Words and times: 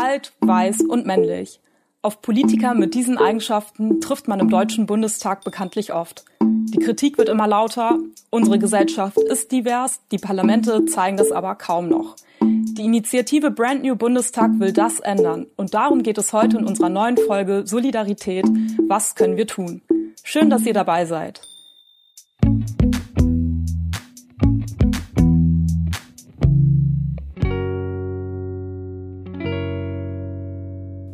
alt, 0.00 0.32
weiß 0.40 0.82
und 0.82 1.06
männlich. 1.06 1.60
Auf 2.02 2.22
Politiker 2.22 2.74
mit 2.74 2.94
diesen 2.94 3.18
Eigenschaften 3.18 4.00
trifft 4.00 4.26
man 4.26 4.40
im 4.40 4.48
Deutschen 4.48 4.86
Bundestag 4.86 5.44
bekanntlich 5.44 5.92
oft. 5.92 6.24
Die 6.42 6.78
Kritik 6.78 7.18
wird 7.18 7.28
immer 7.28 7.46
lauter, 7.46 7.98
unsere 8.30 8.58
Gesellschaft 8.58 9.18
ist 9.18 9.52
divers, 9.52 10.00
die 10.10 10.18
Parlamente 10.18 10.86
zeigen 10.86 11.18
das 11.18 11.30
aber 11.30 11.54
kaum 11.56 11.88
noch. 11.88 12.16
Die 12.40 12.84
Initiative 12.84 13.50
Brand 13.50 13.82
New 13.82 13.96
Bundestag 13.96 14.52
will 14.58 14.72
das 14.72 15.00
ändern 15.00 15.46
und 15.56 15.74
darum 15.74 16.02
geht 16.02 16.16
es 16.16 16.32
heute 16.32 16.56
in 16.56 16.64
unserer 16.64 16.88
neuen 16.88 17.18
Folge 17.18 17.64
Solidarität. 17.66 18.46
Was 18.88 19.14
können 19.14 19.36
wir 19.36 19.46
tun? 19.46 19.82
Schön, 20.24 20.48
dass 20.48 20.64
ihr 20.64 20.74
dabei 20.74 21.04
seid. 21.04 21.42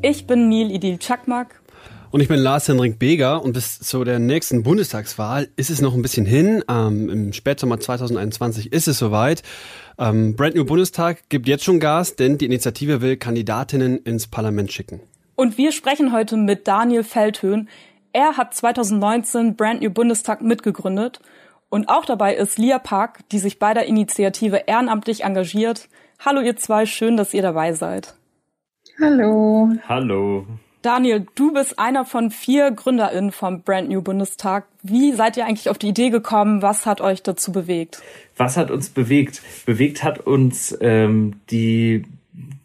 Ich 0.09 0.28
bin 0.28 0.48
Neil 0.48 0.70
Idil 0.70 0.98
Chakmak. 1.01 1.60
Und 2.12 2.20
ich 2.20 2.28
bin 2.28 2.38
Lars-Henrik 2.38 2.96
Beger 2.96 3.42
und 3.42 3.55
bis 3.55 3.80
zu 3.80 4.05
der 4.05 4.20
nächsten 4.20 4.62
Bundestagswahl 4.62 5.48
ist 5.56 5.69
es 5.69 5.80
noch 5.80 5.95
ein 5.95 6.02
bisschen 6.02 6.24
hin. 6.24 6.62
Ähm, 6.70 7.10
Im 7.10 7.32
Spätsommer 7.32 7.80
2021 7.80 8.73
ist 8.73 8.87
es 8.87 9.01
soweit. 9.01 9.42
Ähm, 9.98 10.37
Brand 10.37 10.55
New 10.55 10.65
Bundestag 10.65 11.29
gibt 11.29 11.48
jetzt 11.48 11.65
schon 11.65 11.80
Gas, 11.80 12.15
denn 12.15 12.38
die 12.38 12.45
Initiative 12.45 13.01
will 13.01 13.16
Kandidatinnen 13.16 13.98
ins 13.98 14.29
Parlament 14.29 14.70
schicken. 14.70 15.01
Und 15.34 15.59
wir 15.59 15.73
sprechen 15.73 16.12
heute 16.12 16.37
mit 16.37 16.68
Daniel 16.68 17.02
Feldhöhn. 17.02 17.68
Er 18.12 18.37
hat 18.37 18.54
2019 18.54 19.57
Brand 19.57 19.82
New 19.82 19.91
Bundestag 19.91 20.41
mitgegründet. 20.41 21.18
Und 21.68 21.88
auch 21.88 22.04
dabei 22.04 22.37
ist 22.37 22.59
Lia 22.59 22.79
Park, 22.79 23.29
die 23.32 23.41
sich 23.41 23.59
bei 23.59 23.74
der 23.74 23.87
Initiative 23.87 24.62
ehrenamtlich 24.68 25.24
engagiert. 25.24 25.88
Hallo 26.24 26.43
ihr 26.43 26.54
zwei, 26.54 26.87
schön, 26.87 27.16
dass 27.16 27.34
ihr 27.34 27.43
dabei 27.43 27.73
seid. 27.73 28.15
Hallo. 29.00 29.70
Hallo. 29.88 30.46
Daniel, 30.82 31.26
du 31.34 31.52
bist 31.52 31.79
einer 31.79 32.04
von 32.04 32.30
vier 32.30 32.71
GründerInnen 32.71 33.32
vom 33.32 33.62
Brand 33.62 33.88
New 33.88 34.02
Bundestag. 34.02 34.66
Wie 34.82 35.12
seid 35.12 35.37
ihr 35.37 35.45
eigentlich 35.45 35.68
auf 35.68 35.79
die 35.79 35.88
Idee 35.88 36.10
gekommen? 36.10 36.62
Was 36.62 36.87
hat 36.87 37.01
euch 37.01 37.23
dazu 37.23 37.52
bewegt? 37.52 38.01
Was 38.37 38.56
hat 38.56 38.71
uns 38.71 38.88
bewegt? 38.88 39.43
Bewegt 39.66 40.02
hat 40.04 40.21
uns 40.21 40.76
ähm, 40.80 41.40
die 41.51 42.04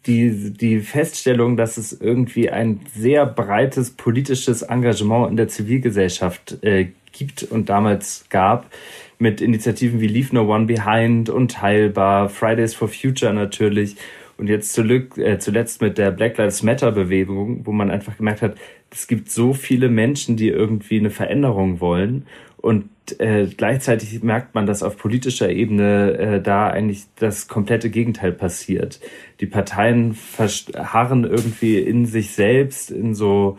die, 0.06 0.52
die 0.52 0.80
Feststellung, 0.80 1.56
dass 1.56 1.76
es 1.76 1.92
irgendwie 1.92 2.50
ein 2.50 2.80
sehr 2.94 3.24
breites 3.24 3.90
politisches 3.90 4.62
Engagement 4.62 5.30
in 5.30 5.36
der 5.36 5.48
Zivilgesellschaft 5.48 6.62
äh, 6.62 6.88
gibt 7.12 7.44
und 7.44 7.68
damals 7.68 8.24
gab, 8.28 8.70
mit 9.18 9.40
Initiativen 9.40 10.00
wie 10.00 10.08
Leave 10.08 10.34
No 10.34 10.52
One 10.52 10.66
Behind, 10.66 11.30
Unteilbar, 11.30 12.28
Fridays 12.28 12.74
for 12.74 12.88
Future 12.88 13.32
natürlich 13.32 13.96
und 14.42 14.48
jetzt 14.48 14.76
äh, 14.76 15.38
zuletzt 15.38 15.80
mit 15.82 15.98
der 15.98 16.10
Black 16.10 16.36
Lives 16.36 16.64
Matter 16.64 16.90
Bewegung, 16.90 17.64
wo 17.64 17.70
man 17.70 17.92
einfach 17.92 18.16
gemerkt 18.16 18.42
hat, 18.42 18.56
es 18.90 19.06
gibt 19.06 19.30
so 19.30 19.54
viele 19.54 19.88
Menschen, 19.88 20.36
die 20.36 20.48
irgendwie 20.48 20.98
eine 20.98 21.10
Veränderung 21.10 21.78
wollen. 21.78 22.26
Und 22.56 22.90
äh, 23.20 23.46
gleichzeitig 23.46 24.20
merkt 24.24 24.56
man, 24.56 24.66
dass 24.66 24.82
auf 24.82 24.96
politischer 24.96 25.48
Ebene 25.48 26.18
äh, 26.18 26.42
da 26.42 26.66
eigentlich 26.66 27.04
das 27.20 27.46
komplette 27.46 27.88
Gegenteil 27.88 28.32
passiert. 28.32 28.98
Die 29.38 29.46
Parteien 29.46 30.14
verharren 30.14 31.22
irgendwie 31.22 31.78
in 31.78 32.06
sich 32.06 32.32
selbst, 32.32 32.90
in 32.90 33.14
so 33.14 33.58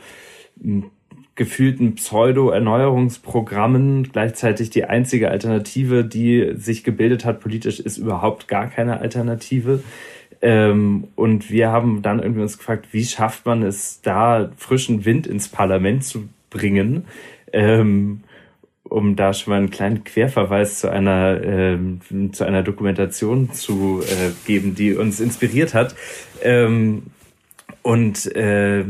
hm, 0.61 0.91
gefühlten 1.35 1.95
Pseudo-Erneuerungsprogrammen. 1.95 4.11
Gleichzeitig 4.11 4.69
die 4.69 4.83
einzige 4.83 5.31
Alternative, 5.31 6.03
die 6.03 6.55
sich 6.55 6.83
gebildet 6.83 7.23
hat 7.23 7.39
politisch, 7.39 7.79
ist 7.79 7.99
überhaupt 7.99 8.49
gar 8.49 8.67
keine 8.67 8.99
Alternative. 8.99 9.81
Ähm, 10.43 11.07
und 11.15 11.49
wir 11.49 11.71
haben 11.71 12.01
dann 12.01 12.19
irgendwie 12.19 12.41
uns 12.41 12.57
gefragt, 12.57 12.87
wie 12.91 13.05
schafft 13.05 13.45
man 13.45 13.63
es, 13.63 14.01
da 14.01 14.51
frischen 14.57 15.05
Wind 15.05 15.25
ins 15.25 15.47
Parlament 15.47 16.03
zu 16.03 16.27
bringen, 16.49 17.05
ähm, 17.53 18.23
um 18.83 19.15
da 19.15 19.33
schon 19.33 19.51
mal 19.51 19.57
einen 19.57 19.71
kleinen 19.71 20.03
Querverweis 20.03 20.79
zu 20.79 20.91
einer, 20.91 21.41
ähm, 21.41 22.01
zu 22.33 22.43
einer 22.43 22.61
Dokumentation 22.61 23.53
zu 23.53 24.01
äh, 24.01 24.31
geben, 24.45 24.75
die 24.75 24.95
uns 24.95 25.21
inspiriert 25.21 25.73
hat. 25.73 25.95
Ähm, 26.41 27.03
und 27.81 28.35
äh, 28.35 28.83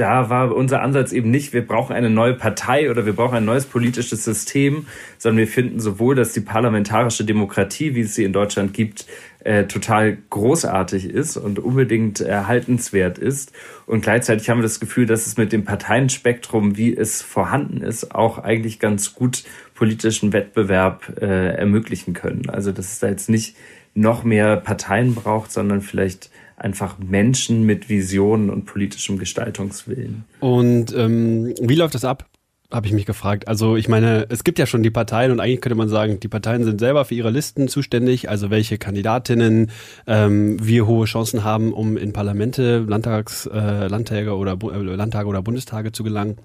da 0.00 0.30
war 0.30 0.54
unser 0.56 0.80
Ansatz 0.80 1.12
eben 1.12 1.30
nicht, 1.30 1.52
wir 1.52 1.66
brauchen 1.66 1.94
eine 1.94 2.08
neue 2.08 2.32
Partei 2.32 2.90
oder 2.90 3.04
wir 3.04 3.12
brauchen 3.12 3.36
ein 3.36 3.44
neues 3.44 3.66
politisches 3.66 4.24
System, 4.24 4.86
sondern 5.18 5.38
wir 5.38 5.46
finden 5.46 5.78
sowohl, 5.78 6.14
dass 6.14 6.32
die 6.32 6.40
parlamentarische 6.40 7.24
Demokratie, 7.24 7.94
wie 7.94 8.00
es 8.00 8.14
sie 8.14 8.24
in 8.24 8.32
Deutschland 8.32 8.72
gibt, 8.72 9.06
äh, 9.44 9.64
total 9.64 10.16
großartig 10.30 11.10
ist 11.10 11.36
und 11.36 11.58
unbedingt 11.58 12.20
erhaltenswert 12.20 13.18
ist. 13.18 13.52
Und 13.86 14.00
gleichzeitig 14.00 14.48
haben 14.48 14.58
wir 14.58 14.62
das 14.62 14.80
Gefühl, 14.80 15.04
dass 15.04 15.26
es 15.26 15.36
mit 15.36 15.52
dem 15.52 15.64
Parteienspektrum, 15.64 16.78
wie 16.78 16.96
es 16.96 17.20
vorhanden 17.20 17.82
ist, 17.82 18.14
auch 18.14 18.38
eigentlich 18.38 18.78
ganz 18.78 19.14
gut 19.14 19.44
politischen 19.74 20.32
Wettbewerb 20.32 21.20
äh, 21.20 21.56
ermöglichen 21.56 22.14
können. 22.14 22.48
Also 22.48 22.72
dass 22.72 22.92
es 22.92 22.98
da 23.00 23.08
jetzt 23.08 23.28
nicht 23.28 23.54
noch 23.94 24.24
mehr 24.24 24.56
Parteien 24.56 25.14
braucht, 25.14 25.52
sondern 25.52 25.82
vielleicht 25.82 26.30
einfach 26.60 26.98
Menschen 26.98 27.64
mit 27.64 27.88
Visionen 27.88 28.50
und 28.50 28.66
politischem 28.66 29.18
Gestaltungswillen. 29.18 30.24
Und 30.40 30.94
ähm, 30.94 31.54
wie 31.60 31.74
läuft 31.74 31.94
das 31.94 32.04
ab? 32.04 32.26
habe 32.72 32.86
ich 32.86 32.92
mich 32.92 33.04
gefragt. 33.04 33.48
Also 33.48 33.76
ich 33.76 33.88
meine, 33.88 34.26
es 34.28 34.44
gibt 34.44 34.58
ja 34.58 34.66
schon 34.66 34.82
die 34.82 34.90
Parteien 34.90 35.32
und 35.32 35.40
eigentlich 35.40 35.60
könnte 35.60 35.74
man 35.74 35.88
sagen, 35.88 36.20
die 36.20 36.28
Parteien 36.28 36.62
sind 36.62 36.78
selber 36.78 37.04
für 37.04 37.16
ihre 37.16 37.30
Listen 37.30 37.66
zuständig, 37.66 38.28
also 38.28 38.50
welche 38.50 38.78
Kandidatinnen 38.78 39.70
ähm, 40.06 40.56
wie 40.64 40.80
hohe 40.80 41.06
Chancen 41.06 41.42
haben, 41.42 41.72
um 41.72 41.96
in 41.96 42.12
Parlamente, 42.12 42.78
Landtags, 42.78 43.46
äh, 43.46 43.88
Landtage 43.88 44.36
oder 44.36 44.56
äh, 44.72 44.78
Landtage 44.78 45.26
oder 45.26 45.42
Bundestage 45.42 45.90
zu 45.90 46.04
gelangen. 46.04 46.36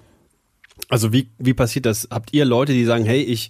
Also 0.88 1.12
wie, 1.12 1.30
wie 1.40 1.53
passiert 1.53 1.86
das? 1.86 2.08
Habt 2.12 2.34
ihr 2.34 2.46
Leute, 2.46 2.74
die 2.74 2.86
sagen, 2.86 3.06
hey, 3.06 3.22
ich 3.22 3.50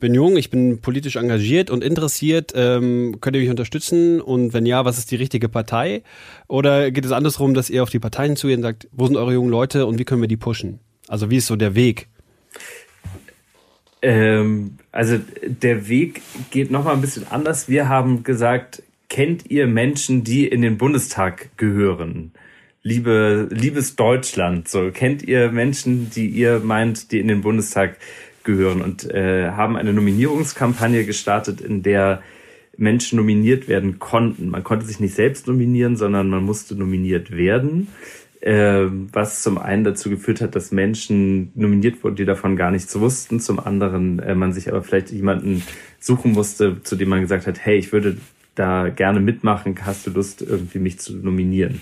bin 0.00 0.14
jung, 0.14 0.36
ich 0.36 0.50
bin 0.50 0.80
politisch 0.80 1.14
engagiert 1.16 1.70
und 1.70 1.84
interessiert, 1.84 2.52
ähm, 2.56 3.18
könnt 3.20 3.36
ihr 3.36 3.42
mich 3.42 3.50
unterstützen? 3.50 4.20
Und 4.20 4.52
wenn 4.52 4.66
ja, 4.66 4.84
was 4.84 4.98
ist 4.98 5.10
die 5.10 5.16
richtige 5.16 5.48
Partei? 5.48 6.02
Oder 6.48 6.90
geht 6.90 7.04
es 7.04 7.12
andersrum, 7.12 7.54
dass 7.54 7.70
ihr 7.70 7.82
auf 7.82 7.90
die 7.90 8.00
Parteien 8.00 8.36
zugeht 8.36 8.56
und 8.56 8.62
sagt, 8.62 8.88
wo 8.90 9.06
sind 9.06 9.16
eure 9.16 9.34
jungen 9.34 9.50
Leute 9.50 9.86
und 9.86 9.98
wie 9.98 10.04
können 10.04 10.22
wir 10.22 10.28
die 10.28 10.36
pushen? 10.36 10.80
Also 11.06 11.30
wie 11.30 11.36
ist 11.36 11.46
so 11.46 11.56
der 11.56 11.76
Weg? 11.76 12.08
Ähm, 14.02 14.78
also 14.90 15.20
der 15.46 15.88
Weg 15.88 16.20
geht 16.50 16.72
nochmal 16.72 16.94
ein 16.94 17.00
bisschen 17.00 17.28
anders. 17.30 17.68
Wir 17.68 17.88
haben 17.88 18.24
gesagt, 18.24 18.82
kennt 19.08 19.48
ihr 19.50 19.68
Menschen, 19.68 20.24
die 20.24 20.48
in 20.48 20.62
den 20.62 20.78
Bundestag 20.78 21.56
gehören? 21.56 22.32
Liebe, 22.82 23.48
liebes 23.50 23.94
Deutschland, 23.96 24.68
so 24.68 24.90
kennt 24.92 25.22
ihr 25.22 25.52
Menschen, 25.52 26.10
die 26.10 26.26
ihr 26.26 26.58
meint, 26.60 27.12
die 27.12 27.20
in 27.20 27.28
den 27.28 27.42
Bundestag 27.42 27.96
gehören 28.42 28.82
und 28.82 29.08
äh, 29.08 29.50
haben 29.50 29.76
eine 29.76 29.92
Nominierungskampagne 29.92 31.04
gestartet, 31.04 31.60
in 31.60 31.82
der 31.82 32.22
Menschen 32.76 33.16
nominiert 33.16 33.68
werden 33.68 34.00
konnten. 34.00 34.48
Man 34.48 34.64
konnte 34.64 34.86
sich 34.86 34.98
nicht 34.98 35.14
selbst 35.14 35.46
nominieren, 35.46 35.96
sondern 35.96 36.28
man 36.28 36.42
musste 36.42 36.74
nominiert 36.74 37.30
werden 37.30 37.86
äh, 38.42 38.88
was 39.12 39.42
zum 39.42 39.56
einen 39.56 39.84
dazu 39.84 40.10
geführt 40.10 40.40
hat, 40.40 40.56
dass 40.56 40.72
Menschen 40.72 41.52
nominiert 41.54 42.02
wurden, 42.02 42.16
die 42.16 42.24
davon 42.24 42.56
gar 42.56 42.72
nichts 42.72 42.98
wussten, 42.98 43.38
zum 43.38 43.60
anderen 43.60 44.18
äh, 44.18 44.34
man 44.34 44.52
sich 44.52 44.68
aber 44.68 44.82
vielleicht 44.82 45.10
jemanden 45.10 45.62
suchen 46.00 46.32
musste, 46.32 46.82
zu 46.82 46.96
dem 46.96 47.08
man 47.08 47.20
gesagt 47.20 47.46
hat, 47.46 47.64
hey, 47.64 47.76
ich 47.76 47.92
würde 47.92 48.16
da 48.56 48.88
gerne 48.88 49.20
mitmachen, 49.20 49.76
hast 49.84 50.06
du 50.06 50.10
Lust, 50.10 50.42
irgendwie 50.42 50.80
mich 50.80 50.98
zu 50.98 51.16
nominieren? 51.16 51.80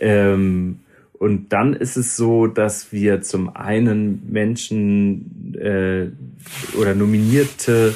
Ähm, 0.00 0.80
und 1.12 1.52
dann 1.52 1.74
ist 1.74 1.96
es 1.96 2.16
so, 2.16 2.46
dass 2.46 2.92
wir 2.92 3.22
zum 3.22 3.54
einen 3.56 4.22
Menschen 4.30 5.54
äh, 5.58 6.06
oder 6.78 6.94
Nominierte 6.94 7.94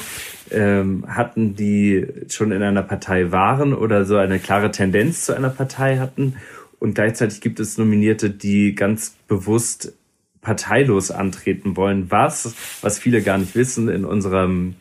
ähm, 0.51 1.05
hatten, 1.07 1.55
die 1.55 2.05
schon 2.27 2.51
in 2.51 2.61
einer 2.61 2.83
Partei 2.83 3.31
waren 3.31 3.73
oder 3.73 4.03
so 4.05 4.17
eine 4.17 4.39
klare 4.39 4.71
Tendenz 4.71 5.25
zu 5.25 5.35
einer 5.35 5.49
Partei 5.49 5.97
hatten. 5.97 6.35
Und 6.79 6.95
gleichzeitig 6.95 7.39
gibt 7.39 7.61
es 7.61 7.77
Nominierte, 7.77 8.29
die 8.29 8.75
ganz 8.75 9.15
bewusst 9.27 9.93
parteilos 10.41 11.09
antreten 11.09 11.77
wollen, 11.77 12.11
was, 12.11 12.53
was 12.81 12.99
viele 12.99 13.21
gar 13.21 13.37
nicht 13.37 13.55
wissen, 13.55 13.87
in 13.87 14.03
unserem, 14.03 14.75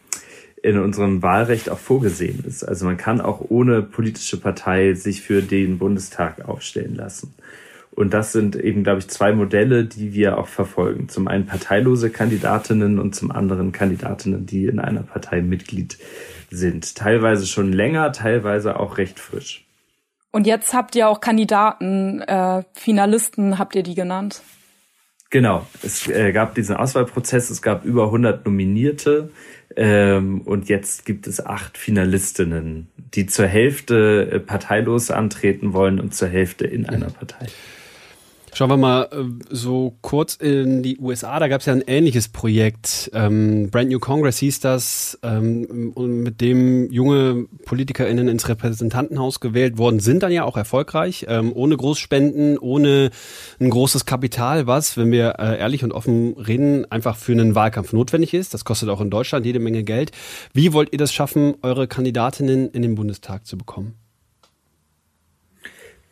in 0.62 0.78
unserem 0.78 1.22
Wahlrecht 1.22 1.68
auch 1.68 1.78
vorgesehen 1.78 2.44
ist. 2.46 2.62
Also 2.62 2.86
man 2.86 2.96
kann 2.96 3.20
auch 3.20 3.44
ohne 3.48 3.82
politische 3.82 4.38
Partei 4.38 4.94
sich 4.94 5.20
für 5.20 5.42
den 5.42 5.78
Bundestag 5.78 6.48
aufstellen 6.48 6.94
lassen. 6.94 7.34
Und 7.90 8.14
das 8.14 8.32
sind 8.32 8.56
eben, 8.56 8.84
glaube 8.84 9.00
ich, 9.00 9.08
zwei 9.08 9.32
Modelle, 9.32 9.84
die 9.84 10.14
wir 10.14 10.38
auch 10.38 10.48
verfolgen. 10.48 11.08
Zum 11.08 11.28
einen 11.28 11.44
parteilose 11.46 12.08
Kandidatinnen 12.10 12.98
und 12.98 13.14
zum 13.14 13.30
anderen 13.30 13.72
Kandidatinnen, 13.72 14.46
die 14.46 14.64
in 14.64 14.78
einer 14.78 15.02
Partei 15.02 15.42
Mitglied 15.42 15.98
sind. 16.50 16.94
Teilweise 16.94 17.46
schon 17.46 17.72
länger, 17.72 18.12
teilweise 18.12 18.78
auch 18.80 18.96
recht 18.96 19.20
frisch. 19.20 19.66
Und 20.30 20.46
jetzt 20.46 20.72
habt 20.72 20.96
ihr 20.96 21.08
auch 21.08 21.20
Kandidaten, 21.20 22.22
äh, 22.22 22.62
Finalisten, 22.72 23.58
habt 23.58 23.74
ihr 23.74 23.82
die 23.82 23.94
genannt? 23.94 24.42
Genau, 25.28 25.66
es 25.82 26.08
äh, 26.08 26.32
gab 26.32 26.54
diesen 26.54 26.76
Auswahlprozess, 26.76 27.50
es 27.50 27.62
gab 27.62 27.84
über 27.84 28.04
100 28.04 28.44
Nominierte 28.44 29.30
ähm, 29.76 30.42
und 30.42 30.68
jetzt 30.68 31.04
gibt 31.04 31.26
es 31.26 31.44
acht 31.44 31.78
Finalistinnen, 31.78 32.88
die 33.14 33.26
zur 33.26 33.46
Hälfte 33.46 34.30
äh, 34.30 34.40
parteilos 34.40 35.10
antreten 35.10 35.72
wollen 35.72 36.00
und 36.00 36.14
zur 36.14 36.28
Hälfte 36.28 36.66
in 36.66 36.86
einer 36.86 37.10
Partei. 37.10 37.46
Schauen 38.54 38.68
wir 38.68 38.76
mal 38.76 39.08
äh, 39.10 39.24
so 39.48 39.96
kurz 40.02 40.34
in 40.34 40.82
die 40.82 40.98
USA. 40.98 41.40
Da 41.40 41.48
gab 41.48 41.60
es 41.60 41.66
ja 41.66 41.72
ein 41.72 41.82
ähnliches 41.86 42.28
Projekt. 42.28 43.10
Ähm, 43.14 43.70
Brand 43.70 43.88
New 43.88 43.98
Congress 43.98 44.36
hieß 44.38 44.60
das, 44.60 45.18
ähm, 45.22 45.94
mit 45.96 46.42
dem 46.42 46.92
junge 46.92 47.46
PolitikerInnen 47.64 48.28
ins 48.28 48.50
Repräsentantenhaus 48.50 49.40
gewählt 49.40 49.78
worden 49.78 50.00
sind, 50.00 50.22
dann 50.22 50.32
ja 50.32 50.44
auch 50.44 50.58
erfolgreich, 50.58 51.24
ähm, 51.30 51.50
ohne 51.54 51.78
Großspenden, 51.78 52.58
ohne 52.58 53.10
ein 53.58 53.70
großes 53.70 54.04
Kapital, 54.04 54.66
was, 54.66 54.98
wenn 54.98 55.10
wir 55.10 55.36
äh, 55.38 55.58
ehrlich 55.58 55.82
und 55.82 55.92
offen 55.92 56.34
reden, 56.34 56.84
einfach 56.92 57.16
für 57.16 57.32
einen 57.32 57.54
Wahlkampf 57.54 57.94
notwendig 57.94 58.34
ist. 58.34 58.52
Das 58.52 58.66
kostet 58.66 58.90
auch 58.90 59.00
in 59.00 59.08
Deutschland 59.08 59.46
jede 59.46 59.60
Menge 59.60 59.82
Geld. 59.82 60.12
Wie 60.52 60.74
wollt 60.74 60.92
ihr 60.92 60.98
das 60.98 61.14
schaffen, 61.14 61.54
eure 61.62 61.88
Kandidatinnen 61.88 62.68
in 62.68 62.82
den 62.82 62.96
Bundestag 62.96 63.46
zu 63.46 63.56
bekommen? 63.56 64.01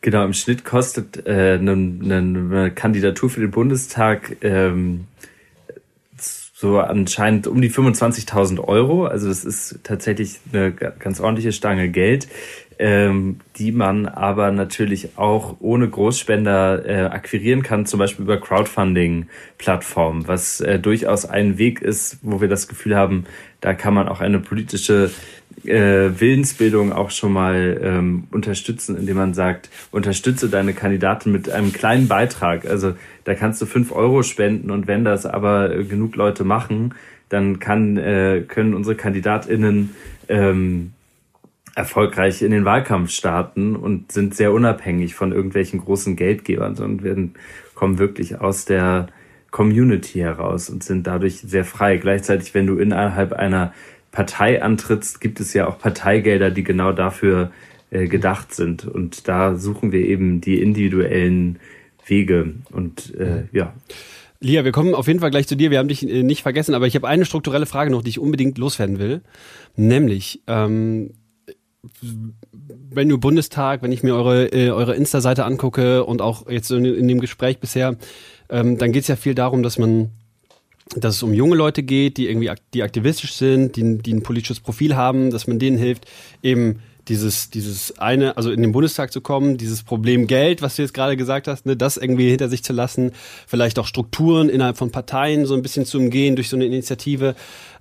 Genau, 0.01 0.25
im 0.25 0.33
Schnitt 0.33 0.65
kostet 0.65 1.27
äh, 1.27 1.57
eine, 1.59 1.71
eine 1.71 2.71
Kandidatur 2.71 3.29
für 3.29 3.41
den 3.41 3.51
Bundestag 3.51 4.37
ähm, 4.41 5.05
so 6.61 6.79
anscheinend 6.79 7.47
um 7.47 7.59
die 7.59 7.71
25.000 7.71 8.59
Euro. 8.59 9.05
Also 9.05 9.27
das 9.27 9.43
ist 9.43 9.79
tatsächlich 9.83 10.39
eine 10.53 10.71
ganz 10.71 11.19
ordentliche 11.19 11.51
Stange 11.51 11.89
Geld, 11.89 12.27
ähm, 12.81 13.37
die 13.57 13.71
man 13.71 14.07
aber 14.07 14.51
natürlich 14.51 15.15
auch 15.15 15.57
ohne 15.59 15.87
Großspender 15.87 16.83
äh, 16.83 17.03
akquirieren 17.05 17.61
kann, 17.61 17.85
zum 17.85 17.99
Beispiel 17.99 18.25
über 18.25 18.39
Crowdfunding-Plattformen, 18.39 20.27
was 20.27 20.61
äh, 20.61 20.79
durchaus 20.79 21.25
ein 21.25 21.59
Weg 21.59 21.79
ist, 21.79 22.17
wo 22.23 22.41
wir 22.41 22.47
das 22.47 22.67
Gefühl 22.67 22.95
haben, 22.95 23.25
da 23.61 23.75
kann 23.75 23.93
man 23.93 24.07
auch 24.07 24.19
eine 24.19 24.39
politische 24.39 25.11
äh, 25.63 26.09
Willensbildung 26.19 26.91
auch 26.91 27.11
schon 27.11 27.33
mal 27.33 27.79
ähm, 27.83 28.23
unterstützen, 28.31 28.97
indem 28.97 29.17
man 29.17 29.35
sagt, 29.35 29.69
unterstütze 29.91 30.49
deine 30.49 30.73
Kandidatin 30.73 31.31
mit 31.31 31.51
einem 31.51 31.73
kleinen 31.73 32.07
Beitrag. 32.07 32.65
Also 32.65 32.95
da 33.25 33.35
kannst 33.35 33.61
du 33.61 33.67
fünf 33.67 33.91
Euro 33.91 34.23
spenden 34.23 34.71
und 34.71 34.87
wenn 34.87 35.05
das 35.05 35.27
aber 35.27 35.69
genug 35.83 36.15
Leute 36.15 36.43
machen, 36.45 36.95
dann 37.29 37.59
kann, 37.59 37.97
äh, 37.97 38.41
können 38.47 38.73
unsere 38.73 38.95
KandidatInnen 38.95 39.91
ähm, 40.29 40.93
erfolgreich 41.75 42.41
in 42.41 42.51
den 42.51 42.65
Wahlkampf 42.65 43.11
starten 43.11 43.75
und 43.75 44.11
sind 44.11 44.35
sehr 44.35 44.51
unabhängig 44.51 45.15
von 45.15 45.31
irgendwelchen 45.31 45.79
großen 45.79 46.15
Geldgebern, 46.15 46.75
sondern 46.75 47.03
werden, 47.03 47.33
kommen 47.75 47.97
wirklich 47.97 48.39
aus 48.41 48.65
der 48.65 49.07
Community 49.51 50.19
heraus 50.19 50.69
und 50.69 50.83
sind 50.83 51.07
dadurch 51.07 51.39
sehr 51.39 51.65
frei. 51.65 51.97
Gleichzeitig, 51.97 52.53
wenn 52.53 52.67
du 52.67 52.77
innerhalb 52.77 53.33
einer 53.33 53.73
Partei 54.11 54.61
antrittst, 54.61 55.21
gibt 55.21 55.39
es 55.39 55.53
ja 55.53 55.67
auch 55.67 55.79
Parteigelder, 55.79 56.51
die 56.51 56.63
genau 56.63 56.91
dafür 56.91 57.51
äh, 57.89 58.07
gedacht 58.07 58.53
sind. 58.53 58.85
Und 58.85 59.27
da 59.27 59.55
suchen 59.55 59.91
wir 59.91 60.01
eben 60.01 60.41
die 60.41 60.61
individuellen 60.61 61.59
Wege. 62.05 62.55
Und 62.71 63.15
äh, 63.15 63.43
ja. 63.51 63.73
Lia, 64.39 64.65
wir 64.65 64.71
kommen 64.71 64.95
auf 64.95 65.07
jeden 65.07 65.19
Fall 65.19 65.29
gleich 65.29 65.47
zu 65.47 65.55
dir. 65.55 65.71
Wir 65.71 65.79
haben 65.79 65.87
dich 65.87 66.07
äh, 66.07 66.23
nicht 66.23 66.41
vergessen, 66.41 66.73
aber 66.73 66.87
ich 66.87 66.95
habe 66.95 67.07
eine 67.07 67.25
strukturelle 67.25 67.65
Frage 67.65 67.91
noch, 67.91 68.01
die 68.01 68.09
ich 68.09 68.19
unbedingt 68.19 68.57
loswerden 68.57 68.99
will. 68.99 69.21
Nämlich, 69.75 70.41
ähm, 70.47 71.11
wenn 72.01 73.09
du 73.09 73.17
Bundestag, 73.17 73.81
wenn 73.81 73.91
ich 73.91 74.03
mir 74.03 74.15
eure, 74.15 74.47
äh, 74.53 74.69
eure 74.69 74.95
Insta-Seite 74.95 75.45
angucke 75.45 76.05
und 76.05 76.21
auch 76.21 76.47
jetzt 76.49 76.71
in, 76.71 76.85
in 76.85 77.07
dem 77.07 77.19
Gespräch 77.19 77.59
bisher, 77.59 77.97
ähm, 78.49 78.77
dann 78.77 78.91
geht 78.91 79.03
es 79.03 79.07
ja 79.07 79.15
viel 79.15 79.35
darum, 79.35 79.63
dass 79.63 79.77
man 79.77 80.11
dass 80.95 81.15
es 81.15 81.23
um 81.23 81.33
junge 81.33 81.55
Leute 81.55 81.83
geht, 81.83 82.17
die 82.17 82.27
irgendwie 82.27 82.51
die 82.73 82.83
aktivistisch 82.83 83.33
sind, 83.33 83.77
die, 83.77 83.99
die 83.99 84.13
ein 84.13 84.23
politisches 84.23 84.59
Profil 84.59 84.97
haben, 84.97 85.31
dass 85.31 85.47
man 85.47 85.57
denen 85.57 85.77
hilft, 85.77 86.05
eben 86.43 86.81
dieses, 87.07 87.49
dieses 87.49 87.97
eine, 87.99 88.37
also 88.37 88.51
in 88.51 88.61
den 88.61 88.71
Bundestag 88.71 89.11
zu 89.11 89.21
kommen, 89.21 89.57
dieses 89.57 89.83
Problem 89.83 90.27
Geld, 90.27 90.61
was 90.61 90.75
du 90.75 90.81
jetzt 90.81 90.93
gerade 90.93 91.17
gesagt 91.17 91.47
hast, 91.47 91.65
ne, 91.65 91.75
das 91.75 91.97
irgendwie 91.97 92.29
hinter 92.29 92.49
sich 92.49 92.63
zu 92.63 92.73
lassen, 92.73 93.11
vielleicht 93.47 93.79
auch 93.79 93.87
Strukturen 93.87 94.49
innerhalb 94.49 94.77
von 94.77 94.91
Parteien 94.91 95.45
so 95.45 95.53
ein 95.55 95.61
bisschen 95.61 95.85
zu 95.85 95.97
umgehen 95.97 96.35
durch 96.35 96.49
so 96.49 96.55
eine 96.55 96.65
Initiative. 96.65 97.35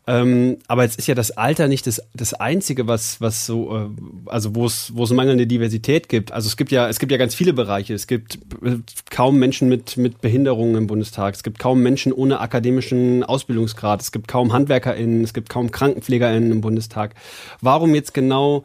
Ähm, 0.07 0.57
aber 0.67 0.83
jetzt 0.83 0.99
ist 0.99 1.07
ja 1.07 1.15
das 1.15 1.31
Alter 1.33 1.69
nicht 1.69 1.87
das, 1.87 2.03
das 2.15 2.33
einzige, 2.35 2.89
was, 2.89 3.21
was 3.21 3.47
so, 3.47 3.77
äh, 3.77 3.89
also 4.27 4.55
wo 4.55 4.67
es, 4.67 4.93
wo 4.97 5.05
es 5.05 5.11
mangelnde 5.11 5.47
Diversität 5.47 6.09
gibt. 6.09 6.33
Also 6.33 6.49
es 6.49 6.57
gibt 6.57 6.73
ja, 6.73 6.89
es 6.89 6.99
gibt 6.99 7.13
ja 7.13 7.19
ganz 7.19 7.35
viele 7.35 7.53
Bereiche. 7.53 7.95
Es 7.95 8.07
gibt 8.07 8.37
äh, 8.65 8.79
kaum 9.11 9.39
Menschen 9.39 9.69
mit, 9.69 9.99
mit 9.99 10.21
Behinderungen 10.21 10.75
im 10.75 10.87
Bundestag. 10.87 11.35
Es 11.35 11.43
gibt 11.43 11.59
kaum 11.59 11.83
Menschen 11.83 12.13
ohne 12.13 12.41
akademischen 12.41 13.23
Ausbildungsgrad. 13.23 14.01
Es 14.01 14.11
gibt 14.11 14.27
kaum 14.27 14.53
HandwerkerInnen. 14.53 15.23
Es 15.23 15.35
gibt 15.35 15.51
kaum 15.51 15.71
KrankenpflegerInnen 15.71 16.51
im 16.51 16.61
Bundestag. 16.63 17.15
Warum 17.61 17.95
jetzt 17.95 18.15
genau 18.15 18.65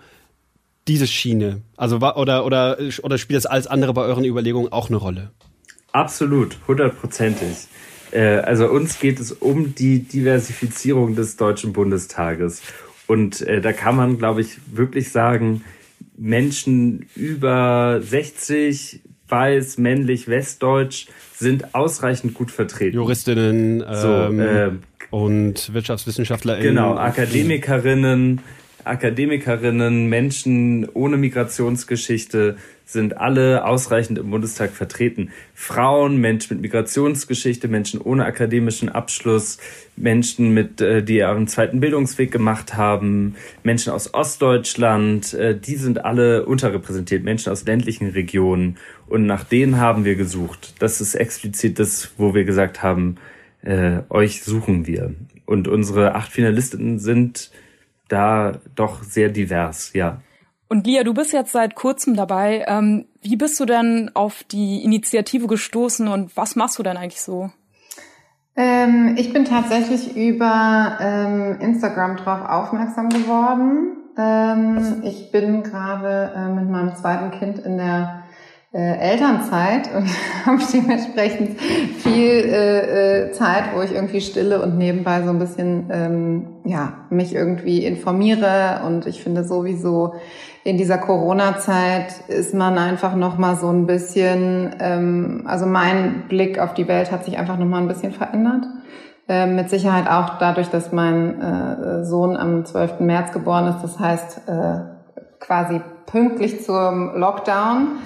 diese 0.87 1.07
Schiene? 1.07 1.61
Also, 1.77 1.97
oder, 1.97 2.45
oder, 2.45 2.77
oder 3.03 3.17
spielt 3.17 3.37
das 3.37 3.45
alles 3.45 3.67
andere 3.67 3.93
bei 3.93 4.03
euren 4.03 4.25
Überlegungen 4.25 4.71
auch 4.71 4.89
eine 4.89 4.97
Rolle? 4.97 5.31
Absolut, 5.91 6.57
hundertprozentig. 6.67 7.67
Äh, 8.11 8.37
also 8.37 8.67
uns 8.67 8.99
geht 8.99 9.19
es 9.19 9.31
um 9.31 9.75
die 9.75 9.99
Diversifizierung 9.99 11.15
des 11.15 11.37
Deutschen 11.37 11.73
Bundestages. 11.73 12.61
Und 13.07 13.41
äh, 13.41 13.61
da 13.61 13.73
kann 13.73 13.95
man, 13.95 14.17
glaube 14.17 14.41
ich, 14.41 14.57
wirklich 14.71 15.11
sagen, 15.11 15.63
Menschen 16.17 17.07
über 17.15 17.99
60, 18.01 19.01
weiß, 19.27 19.77
männlich, 19.77 20.27
westdeutsch 20.27 21.07
sind 21.35 21.75
ausreichend 21.75 22.33
gut 22.33 22.51
vertreten. 22.51 22.95
Juristinnen 22.95 23.79
so, 23.79 24.07
ähm, 24.07 24.39
äh, 24.39 24.69
und 25.09 25.73
WirtschaftswissenschaftlerInnen. 25.73 26.75
Genau, 26.75 26.95
Akademikerinnen, 26.95 28.41
Akademikerinnen, 28.85 30.07
Menschen 30.07 30.87
ohne 30.93 31.17
Migrationsgeschichte 31.17 32.57
sind 32.85 33.17
alle 33.17 33.65
ausreichend 33.65 34.19
im 34.19 34.29
Bundestag 34.29 34.71
vertreten. 34.71 35.31
Frauen, 35.55 36.17
Menschen 36.17 36.55
mit 36.55 36.61
Migrationsgeschichte, 36.61 37.67
Menschen 37.67 37.99
ohne 37.99 38.25
akademischen 38.25 38.89
Abschluss, 38.89 39.57
Menschen 39.95 40.53
mit, 40.53 40.81
äh, 40.81 41.03
die 41.03 41.17
ihren 41.17 41.47
zweiten 41.47 41.79
Bildungsweg 41.79 42.31
gemacht 42.31 42.77
haben, 42.77 43.35
Menschen 43.63 43.91
aus 43.91 44.13
Ostdeutschland, 44.13 45.33
äh, 45.33 45.59
die 45.59 45.75
sind 45.75 46.05
alle 46.05 46.45
unterrepräsentiert, 46.45 47.23
Menschen 47.23 47.51
aus 47.51 47.65
ländlichen 47.65 48.09
Regionen. 48.09 48.77
Und 49.07 49.25
nach 49.25 49.43
denen 49.43 49.77
haben 49.79 50.05
wir 50.05 50.15
gesucht. 50.15 50.75
Das 50.79 51.01
ist 51.01 51.15
explizit 51.15 51.79
das, 51.79 52.11
wo 52.17 52.35
wir 52.35 52.45
gesagt 52.45 52.83
haben, 52.83 53.15
äh, 53.63 54.01
euch 54.09 54.43
suchen 54.43 54.85
wir. 54.85 55.15
Und 55.45 55.67
unsere 55.67 56.13
acht 56.13 56.31
Finalisten 56.31 56.99
sind 56.99 57.51
da 58.07 58.53
doch 58.75 59.03
sehr 59.03 59.29
divers, 59.29 59.91
ja. 59.93 60.21
Und 60.67 60.87
Lia, 60.87 61.03
du 61.03 61.13
bist 61.13 61.31
jetzt 61.31 61.51
seit 61.51 61.75
kurzem 61.75 62.15
dabei. 62.15 62.65
Ähm, 62.67 63.05
wie 63.21 63.35
bist 63.35 63.59
du 63.59 63.65
denn 63.65 64.11
auf 64.13 64.43
die 64.43 64.83
Initiative 64.83 65.47
gestoßen 65.47 66.07
und 66.07 66.35
was 66.35 66.55
machst 66.55 66.79
du 66.79 66.83
denn 66.83 66.97
eigentlich 66.97 67.21
so? 67.21 67.51
Ähm, 68.55 69.15
ich 69.17 69.33
bin 69.33 69.45
tatsächlich 69.45 70.15
über 70.15 70.97
ähm, 70.99 71.59
Instagram 71.59 72.17
drauf 72.17 72.41
aufmerksam 72.47 73.09
geworden. 73.09 73.97
Ähm, 74.17 75.01
ich 75.03 75.31
bin 75.31 75.61
gerade 75.63 76.33
äh, 76.35 76.49
mit 76.49 76.69
meinem 76.69 76.95
zweiten 76.95 77.31
Kind 77.31 77.59
in 77.59 77.77
der 77.77 78.23
äh, 78.75 78.97
Elternzeit 78.97 79.89
und 79.95 80.09
habe 80.45 80.61
dementsprechend 80.73 81.61
viel 81.61 82.29
äh, 82.29 83.27
äh, 83.29 83.31
Zeit, 83.31 83.73
wo 83.73 83.81
ich 83.81 83.93
irgendwie 83.93 84.19
stille 84.19 84.61
und 84.61 84.77
nebenbei 84.77 85.21
so 85.23 85.29
ein 85.29 85.39
bisschen 85.39 85.89
ähm, 85.91 86.47
ja 86.65 87.05
mich 87.09 87.33
irgendwie 87.33 87.85
informiere 87.85 88.81
und 88.85 89.07
ich 89.07 89.23
finde 89.23 89.45
sowieso 89.45 90.15
in 90.65 90.77
dieser 90.77 90.97
Corona-Zeit 90.97 92.27
ist 92.27 92.53
man 92.53 92.77
einfach 92.77 93.15
noch 93.15 93.37
mal 93.37 93.55
so 93.55 93.69
ein 93.69 93.85
bisschen 93.87 94.75
ähm, 94.79 95.43
also 95.45 95.65
mein 95.65 96.23
Blick 96.27 96.59
auf 96.59 96.73
die 96.73 96.89
Welt 96.89 97.13
hat 97.13 97.23
sich 97.23 97.37
einfach 97.37 97.57
noch 97.57 97.67
mal 97.67 97.77
ein 97.77 97.87
bisschen 97.87 98.11
verändert 98.11 98.65
äh, 99.29 99.47
mit 99.47 99.69
Sicherheit 99.69 100.09
auch 100.09 100.37
dadurch, 100.37 100.67
dass 100.67 100.91
mein 100.91 101.41
äh, 101.41 102.03
Sohn 102.03 102.35
am 102.35 102.65
12. 102.65 102.99
März 102.99 103.31
geboren 103.31 103.67
ist. 103.67 103.81
Das 103.81 103.99
heißt, 103.99 104.41
äh, 104.47 104.79
quasi 105.39 105.81
pünktlich 106.05 106.63
zum 106.63 107.15
Lockdown. 107.15 107.99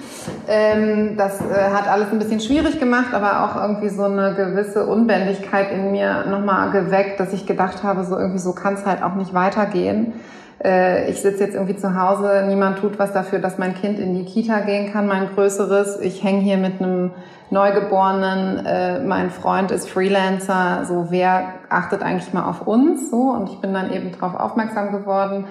Ähm, 0.48 1.16
das 1.16 1.40
äh, 1.40 1.70
hat 1.72 1.88
alles 1.88 2.10
ein 2.12 2.18
bisschen 2.18 2.40
schwierig 2.40 2.80
gemacht, 2.80 3.12
aber 3.12 3.44
auch 3.44 3.62
irgendwie 3.62 3.88
so 3.88 4.04
eine 4.04 4.34
gewisse 4.34 4.86
Unbändigkeit 4.86 5.72
in 5.72 5.92
mir 5.92 6.26
nochmal 6.26 6.70
geweckt, 6.70 7.20
dass 7.20 7.32
ich 7.32 7.46
gedacht 7.46 7.82
habe, 7.82 8.04
so 8.04 8.16
irgendwie 8.16 8.38
so 8.38 8.52
kann 8.52 8.74
es 8.74 8.86
halt 8.86 9.02
auch 9.02 9.14
nicht 9.14 9.34
weitergehen. 9.34 10.14
Äh, 10.62 11.10
ich 11.10 11.20
sitze 11.20 11.44
jetzt 11.44 11.54
irgendwie 11.54 11.76
zu 11.76 12.00
Hause, 12.00 12.44
niemand 12.46 12.78
tut 12.78 12.98
was 12.98 13.12
dafür, 13.12 13.38
dass 13.38 13.58
mein 13.58 13.74
Kind 13.74 13.98
in 13.98 14.14
die 14.14 14.24
Kita 14.24 14.60
gehen 14.60 14.92
kann, 14.92 15.06
mein 15.06 15.28
größeres. 15.34 16.00
Ich 16.00 16.22
hänge 16.22 16.40
hier 16.40 16.58
mit 16.58 16.80
einem 16.80 17.12
Neugeborenen, 17.50 18.64
äh, 18.64 19.00
mein 19.00 19.30
Freund 19.30 19.72
ist 19.72 19.90
Freelancer, 19.90 20.84
so 20.86 21.06
wer 21.10 21.54
achtet 21.68 22.02
eigentlich 22.02 22.32
mal 22.32 22.48
auf 22.48 22.66
uns 22.66 23.10
so 23.10 23.30
und 23.30 23.50
ich 23.50 23.60
bin 23.60 23.74
dann 23.74 23.92
eben 23.92 24.12
darauf 24.12 24.38
aufmerksam 24.38 24.92
geworden 24.92 25.46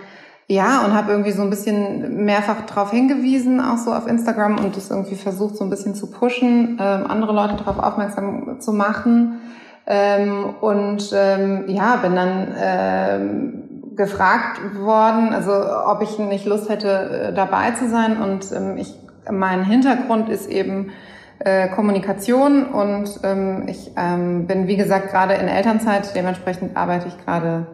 ja, 0.52 0.84
und 0.84 0.96
habe 0.96 1.12
irgendwie 1.12 1.32
so 1.32 1.44
ein 1.44 1.52
bisschen 1.52 2.26
mehrfach 2.26 2.66
darauf 2.66 2.90
hingewiesen, 2.90 3.62
auch 3.62 3.78
so 3.78 3.94
auf 3.94 4.08
Instagram 4.08 4.58
und 4.58 4.76
das 4.76 4.90
irgendwie 4.90 5.16
versucht, 5.16 5.56
so 5.56 5.64
ein 5.64 5.70
bisschen 5.70 5.94
zu 5.94 6.10
pushen, 6.10 6.80
ähm, 6.82 7.06
andere 7.08 7.34
Leute 7.34 7.56
darauf 7.56 7.78
aufmerksam 7.78 8.60
zu 8.60 8.74
machen. 8.74 9.42
Ähm, 9.86 10.56
und 10.60 11.12
ähm, 11.16 11.66
ja, 11.68 11.98
bin 11.98 12.16
dann 12.16 12.48
ähm, 12.60 13.64
gefragt 13.96 14.60
worden, 14.80 15.34
also 15.34 15.52
ob 15.86 16.02
ich 16.02 16.18
nicht 16.18 16.46
Lust 16.46 16.68
hätte, 16.68 17.28
äh, 17.30 17.34
dabei 17.34 17.72
zu 17.72 17.88
sein. 17.88 18.20
Und 18.20 18.52
ähm, 18.52 18.76
ich, 18.78 18.96
mein 19.30 19.64
Hintergrund 19.64 20.30
ist 20.30 20.50
eben 20.50 20.90
äh, 21.38 21.68
Kommunikation 21.70 22.66
und 22.66 23.20
ähm, 23.24 23.66
ich 23.68 23.92
ähm, 23.98 24.48
bin, 24.48 24.68
wie 24.68 24.78
gesagt, 24.78 25.12
gerade 25.12 25.36
in 25.36 25.48
Elternzeit, 25.48 26.16
dementsprechend 26.16 26.76
arbeite 26.76 27.08
ich 27.08 27.24
gerade 27.24 27.68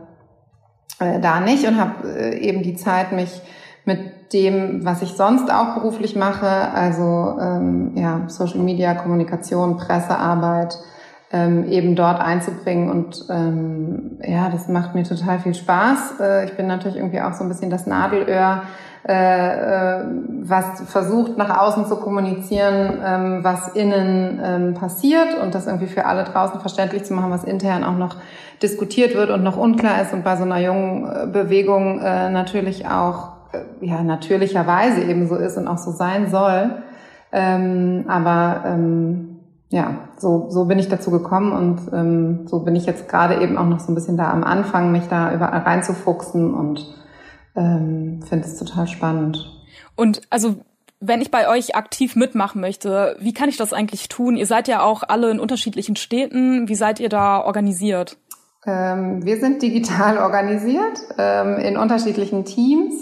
äh, 0.99 1.19
da 1.19 1.39
nicht 1.39 1.67
und 1.67 1.79
habe 1.79 2.07
äh, 2.07 2.37
eben 2.39 2.63
die 2.63 2.75
Zeit, 2.75 3.11
mich 3.11 3.41
mit 3.85 4.33
dem, 4.33 4.83
was 4.83 5.01
ich 5.01 5.09
sonst 5.09 5.51
auch 5.51 5.75
beruflich 5.75 6.15
mache, 6.15 6.47
also 6.47 7.37
ähm, 7.39 7.91
ja, 7.95 8.23
Social 8.27 8.59
Media, 8.59 8.95
Kommunikation, 8.95 9.77
Pressearbeit, 9.77 10.77
ähm, 11.31 11.65
eben 11.69 11.95
dort 11.95 12.19
einzubringen. 12.19 12.89
Und 12.89 13.25
ähm, 13.29 14.19
ja, 14.23 14.49
das 14.49 14.67
macht 14.67 14.95
mir 14.95 15.03
total 15.03 15.39
viel 15.39 15.53
Spaß. 15.53 16.19
Äh, 16.19 16.45
ich 16.45 16.57
bin 16.57 16.67
natürlich 16.67 16.97
irgendwie 16.97 17.21
auch 17.21 17.33
so 17.33 17.43
ein 17.43 17.49
bisschen 17.49 17.69
das 17.69 17.85
Nadelöhr, 17.85 18.63
äh, 19.07 19.99
äh, 19.99 20.03
was 20.41 20.81
versucht 20.87 21.37
nach 21.37 21.55
außen 21.55 21.85
zu 21.85 21.97
kommunizieren, 21.97 22.99
ähm, 23.05 23.43
was 23.43 23.67
innen 23.75 24.39
ähm, 24.43 24.73
passiert 24.73 25.39
und 25.39 25.53
das 25.53 25.67
irgendwie 25.67 25.85
für 25.85 26.05
alle 26.05 26.23
draußen 26.23 26.59
verständlich 26.59 27.03
zu 27.03 27.13
machen, 27.13 27.29
was 27.29 27.43
intern 27.43 27.83
auch 27.83 27.97
noch 27.97 28.15
diskutiert 28.63 29.13
wird 29.13 29.29
und 29.29 29.43
noch 29.43 29.57
unklar 29.57 30.01
ist 30.01 30.11
und 30.11 30.23
bei 30.23 30.35
so 30.37 30.43
einer 30.43 30.59
jungen 30.59 31.05
äh, 31.05 31.27
Bewegung 31.27 31.99
äh, 31.99 32.31
natürlich 32.31 32.87
auch 32.87 33.33
äh, 33.51 33.85
ja 33.85 34.01
natürlicherweise 34.01 35.03
eben 35.03 35.27
so 35.27 35.35
ist 35.35 35.55
und 35.57 35.67
auch 35.67 35.77
so 35.77 35.91
sein 35.91 36.31
soll. 36.31 36.71
Ähm, 37.31 38.05
aber 38.07 38.63
ähm, 38.65 39.39
ja, 39.69 39.97
so, 40.17 40.47
so 40.49 40.65
bin 40.65 40.79
ich 40.79 40.89
dazu 40.89 41.11
gekommen 41.11 41.51
und 41.51 41.93
ähm, 41.93 42.47
so 42.47 42.61
bin 42.61 42.75
ich 42.75 42.87
jetzt 42.87 43.07
gerade 43.07 43.39
eben 43.39 43.59
auch 43.59 43.67
noch 43.67 43.81
so 43.81 43.91
ein 43.91 43.95
bisschen 43.95 44.17
da 44.17 44.31
am 44.31 44.43
Anfang, 44.43 44.91
mich 44.91 45.07
da 45.09 45.31
überall 45.31 45.59
reinzufuchsen 45.59 46.55
und 46.55 47.04
ähm, 47.55 48.21
finde 48.27 48.47
es 48.47 48.57
total 48.57 48.87
spannend. 48.87 49.51
Und 49.95 50.21
also 50.29 50.57
wenn 50.99 51.21
ich 51.21 51.31
bei 51.31 51.49
euch 51.49 51.75
aktiv 51.75 52.15
mitmachen 52.15 52.61
möchte, 52.61 53.15
wie 53.19 53.33
kann 53.33 53.49
ich 53.49 53.57
das 53.57 53.73
eigentlich 53.73 54.09
tun? 54.09 54.37
Ihr 54.37 54.45
seid 54.45 54.67
ja 54.67 54.81
auch 54.81 55.03
alle 55.07 55.29
in 55.29 55.39
unterschiedlichen 55.39 55.95
Städten. 55.95 56.67
Wie 56.67 56.75
seid 56.75 56.99
ihr 56.99 57.09
da 57.09 57.41
organisiert? 57.41 58.17
Ähm, 58.65 59.23
wir 59.23 59.39
sind 59.39 59.61
digital 59.61 60.17
organisiert 60.17 60.99
ähm, 61.17 61.57
in 61.57 61.77
unterschiedlichen 61.77 62.45
Teams. 62.45 62.93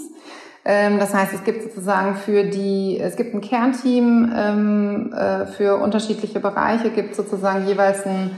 Ähm, 0.66 0.98
das 0.98 1.12
heißt, 1.12 1.34
es 1.34 1.44
gibt 1.44 1.62
sozusagen 1.62 2.14
für 2.16 2.44
die, 2.44 2.98
es 2.98 3.16
gibt 3.16 3.34
ein 3.34 3.42
Kernteam 3.42 4.32
ähm, 4.34 5.12
äh, 5.12 5.46
für 5.46 5.76
unterschiedliche 5.76 6.40
Bereiche, 6.40 6.90
gibt 6.90 7.14
sozusagen 7.14 7.66
jeweils 7.66 8.06
ein, 8.06 8.30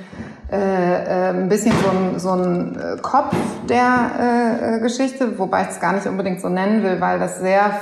äh, 0.51 0.57
äh, 0.57 1.29
ein 1.31 1.49
bisschen 1.49 1.73
so 1.73 1.89
ein, 1.89 2.19
so 2.19 2.31
ein 2.33 2.99
Kopf 3.01 3.37
der 3.69 4.81
Geschichte, 4.83 5.39
wobei 5.39 5.63
ich 5.63 5.69
es 5.69 5.81
gar 5.81 5.93
nicht 5.93 6.07
unbedingt 6.07 6.41
so 6.41 6.49
nennen 6.49 6.83
will, 6.83 7.01
weil 7.01 7.19
das 7.19 7.41
sehr 7.41 7.81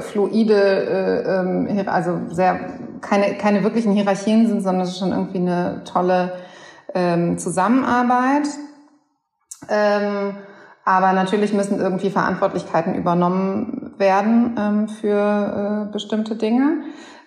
fluide, 0.00 0.54
äh, 0.54 1.40
ähm, 1.40 1.84
also 1.86 2.20
sehr 2.30 2.58
keine, 3.00 3.36
keine 3.36 3.62
wirklichen 3.62 3.92
Hierarchien 3.92 4.48
sind, 4.48 4.62
sondern 4.62 4.82
es 4.82 4.90
ist 4.90 4.98
schon 4.98 5.12
irgendwie 5.12 5.38
eine 5.38 5.82
tolle 5.84 6.32
Zusammenarbeit. 7.36 8.48
Aber 10.88 11.12
natürlich 11.12 11.52
müssen 11.52 11.78
irgendwie 11.78 12.08
Verantwortlichkeiten 12.08 12.94
übernommen 12.94 13.92
werden 13.98 14.56
ähm, 14.58 14.88
für 14.88 15.86
äh, 15.86 15.92
bestimmte 15.92 16.34
Dinge. 16.34 16.80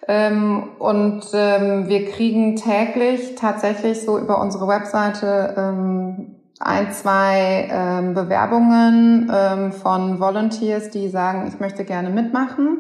Ähm, 0.08 0.64
und 0.80 1.22
ähm, 1.32 1.88
wir 1.88 2.10
kriegen 2.10 2.56
täglich 2.56 3.36
tatsächlich 3.36 4.02
so 4.02 4.18
über 4.18 4.42
unsere 4.42 4.68
Webseite 4.68 5.54
ähm, 5.56 6.38
ein, 6.60 6.92
zwei 6.92 7.70
ähm, 7.72 8.16
Bewerbungen 8.16 9.32
ähm, 9.32 9.72
von 9.72 10.20
Volunteers, 10.20 10.90
die 10.90 11.08
sagen, 11.08 11.46
ich 11.48 11.60
möchte 11.60 11.86
gerne 11.86 12.10
mitmachen. 12.10 12.80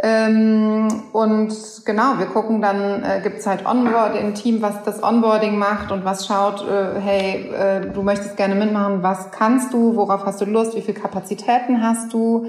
Ähm, 0.00 1.04
und 1.12 1.54
genau, 1.84 2.18
wir 2.18 2.26
gucken 2.26 2.60
dann, 2.60 3.04
äh, 3.04 3.20
gibt 3.22 3.38
es 3.38 3.46
halt 3.46 3.64
Onboard 3.64 4.16
im 4.16 4.34
Team, 4.34 4.60
was 4.60 4.82
das 4.82 5.02
Onboarding 5.02 5.56
macht 5.56 5.92
und 5.92 6.04
was 6.04 6.26
schaut, 6.26 6.66
äh, 6.68 7.00
hey, 7.00 7.50
äh, 7.52 7.92
du 7.92 8.02
möchtest 8.02 8.36
gerne 8.36 8.56
mitmachen, 8.56 9.04
was 9.04 9.30
kannst 9.30 9.72
du, 9.72 9.94
worauf 9.94 10.26
hast 10.26 10.40
du 10.40 10.46
Lust, 10.46 10.74
wie 10.74 10.80
viele 10.80 10.98
Kapazitäten 10.98 11.80
hast 11.80 12.12
du? 12.12 12.46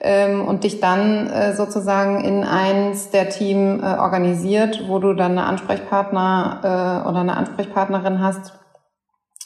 Ähm, 0.00 0.46
und 0.46 0.64
dich 0.64 0.80
dann 0.80 1.26
äh, 1.28 1.54
sozusagen 1.54 2.22
in 2.22 2.44
eins 2.44 3.10
der 3.10 3.30
Team 3.30 3.80
äh, 3.82 3.96
organisiert, 3.98 4.84
wo 4.88 4.98
du 4.98 5.14
dann 5.14 5.32
eine 5.32 5.44
Ansprechpartner 5.44 7.02
äh, 7.04 7.08
oder 7.08 7.20
eine 7.20 7.36
Ansprechpartnerin 7.36 8.22
hast, 8.22 8.52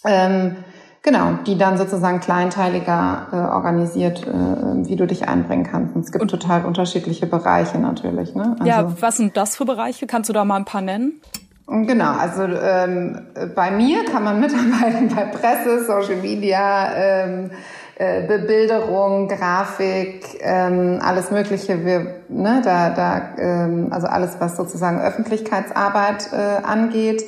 ähm, 0.05 0.57
Genau, 1.03 1.39
die 1.47 1.57
dann 1.57 1.79
sozusagen 1.79 2.21
kleinteiliger 2.21 3.29
äh, 3.33 3.37
organisiert, 3.37 4.27
äh, 4.27 4.87
wie 4.87 4.97
du 4.97 5.07
dich 5.07 5.27
einbringen 5.29 5.65
kannst. 5.65 5.97
Und 5.97 6.05
es 6.05 6.13
gibt 6.13 6.23
und, 6.23 6.31
total 6.31 6.67
unterschiedliche 6.67 7.27
Bereiche 7.27 7.79
natürlich. 7.79 8.35
Ne? 8.35 8.55
Also, 8.59 8.65
ja, 8.65 9.01
was 9.01 9.17
sind 9.17 9.37
das 9.37 9.57
für 9.57 9.65
Bereiche? 9.65 10.07
Kannst 10.07 10.29
du 10.29 10.35
da 10.35 10.45
mal 10.45 10.57
ein 10.57 10.67
paar 10.67 10.83
nennen? 10.83 11.21
Genau, 11.67 12.13
also 12.13 12.43
ähm, 12.43 13.29
bei 13.55 13.71
mir 13.71 14.05
kann 14.05 14.25
man 14.25 14.41
mitarbeiten 14.41 15.09
bei 15.15 15.23
Presse, 15.27 15.85
Social 15.87 16.17
Media, 16.17 16.93
ähm, 16.95 17.51
äh, 17.95 18.27
Bebilderung, 18.27 19.29
Grafik, 19.29 20.25
ähm, 20.41 20.99
alles 21.03 21.31
Mögliche. 21.31 21.85
Wir, 21.85 22.23
ne, 22.29 22.61
da, 22.63 22.91
da, 22.91 23.23
ähm, 23.39 23.89
also 23.91 24.07
alles, 24.07 24.37
was 24.39 24.57
sozusagen 24.57 25.01
Öffentlichkeitsarbeit 25.01 26.31
äh, 26.33 26.65
angeht. 26.65 27.23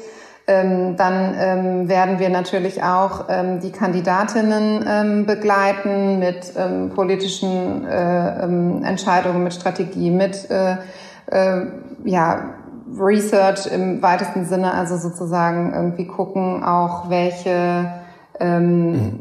Ähm, 0.48 0.96
dann 0.96 1.34
ähm, 1.38 1.88
werden 1.88 2.18
wir 2.18 2.28
natürlich 2.28 2.82
auch 2.82 3.26
ähm, 3.28 3.60
die 3.60 3.70
Kandidatinnen 3.70 4.84
ähm, 4.88 5.26
begleiten 5.26 6.18
mit 6.18 6.52
ähm, 6.56 6.90
politischen 6.90 7.86
äh, 7.86 8.44
ähm, 8.44 8.82
Entscheidungen, 8.82 9.44
mit 9.44 9.54
Strategie, 9.54 10.10
mit 10.10 10.50
äh, 10.50 10.78
äh, 11.26 11.66
ja, 12.04 12.54
Research 12.98 13.68
im 13.72 14.02
weitesten 14.02 14.44
Sinne, 14.44 14.74
also 14.74 14.96
sozusagen 14.96 15.72
irgendwie 15.74 16.08
gucken 16.08 16.64
auch, 16.64 17.08
welche 17.08 17.92
mhm. 18.40 19.20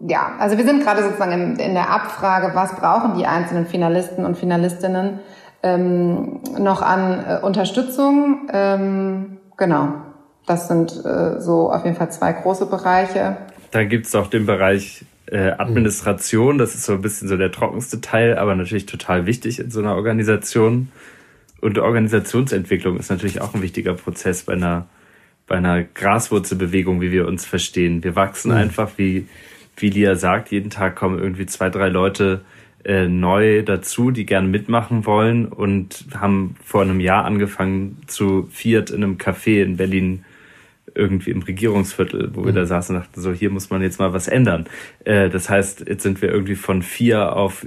ja, 0.00 0.30
also 0.40 0.58
wir 0.58 0.64
sind 0.64 0.82
gerade 0.82 1.04
sozusagen 1.04 1.32
in, 1.32 1.56
in, 1.56 1.74
der 1.74 1.90
Abfrage, 1.90 2.50
was 2.54 2.74
brauchen 2.74 3.16
die 3.16 3.26
einzelnen 3.26 3.66
Finalisten 3.66 4.24
und 4.24 4.36
Finalistinnen 4.36 5.20
noch 5.62 6.82
an 6.82 7.24
äh, 7.26 7.44
Unterstützung. 7.44 8.48
genau. 9.56 9.88
Das 10.46 10.68
sind 10.68 11.04
äh, 11.04 11.40
so 11.40 11.70
auf 11.72 11.84
jeden 11.84 11.96
Fall 11.96 12.10
zwei 12.10 12.32
große 12.32 12.66
Bereiche. 12.66 13.36
Da 13.72 13.84
gibt 13.84 14.06
es 14.06 14.14
auch 14.14 14.28
den 14.28 14.46
Bereich 14.46 15.04
äh, 15.26 15.50
Administration, 15.50 16.58
das 16.58 16.74
ist 16.74 16.84
so 16.84 16.92
ein 16.92 17.02
bisschen 17.02 17.28
so 17.28 17.36
der 17.36 17.50
trockenste 17.50 18.00
Teil, 18.00 18.38
aber 18.38 18.54
natürlich 18.54 18.86
total 18.86 19.26
wichtig 19.26 19.58
in 19.58 19.70
so 19.70 19.80
einer 19.80 19.96
Organisation. 19.96 20.88
Und 21.60 21.78
Organisationsentwicklung 21.78 22.98
ist 22.98 23.10
natürlich 23.10 23.40
auch 23.40 23.54
ein 23.54 23.62
wichtiger 23.62 23.94
Prozess 23.94 24.44
bei 24.44 24.52
einer, 24.52 24.86
bei 25.48 25.56
einer 25.56 25.82
Graswurzelbewegung, 25.82 27.00
wie 27.00 27.10
wir 27.10 27.26
uns 27.26 27.44
verstehen. 27.44 28.04
Wir 28.04 28.14
wachsen 28.14 28.52
mhm. 28.52 28.58
einfach, 28.58 28.90
wie, 28.96 29.26
wie 29.76 29.90
Lia 29.90 30.14
sagt, 30.14 30.52
jeden 30.52 30.70
Tag 30.70 30.94
kommen 30.94 31.18
irgendwie 31.18 31.46
zwei, 31.46 31.70
drei 31.70 31.88
Leute 31.88 32.42
äh, 32.84 33.08
neu 33.08 33.62
dazu, 33.62 34.12
die 34.12 34.26
gerne 34.26 34.46
mitmachen 34.46 35.06
wollen 35.06 35.46
und 35.46 36.06
haben 36.14 36.54
vor 36.62 36.82
einem 36.82 37.00
Jahr 37.00 37.24
angefangen 37.24 37.98
zu 38.06 38.48
Fiat 38.52 38.90
in 38.90 39.02
einem 39.02 39.16
Café 39.16 39.62
in 39.62 39.76
Berlin 39.76 40.24
irgendwie 40.96 41.30
im 41.30 41.42
Regierungsviertel, 41.42 42.30
wo 42.34 42.44
wir 42.44 42.52
da 42.52 42.62
mhm. 42.62 42.66
saßen 42.66 42.96
und 42.96 43.02
dachten, 43.02 43.20
so 43.20 43.32
hier 43.32 43.50
muss 43.50 43.70
man 43.70 43.82
jetzt 43.82 43.98
mal 43.98 44.12
was 44.12 44.28
ändern. 44.28 44.66
Äh, 45.04 45.28
das 45.28 45.48
heißt, 45.48 45.86
jetzt 45.88 46.02
sind 46.02 46.22
wir 46.22 46.30
irgendwie 46.30 46.54
von 46.54 46.82
vier 46.82 47.36
auf 47.36 47.66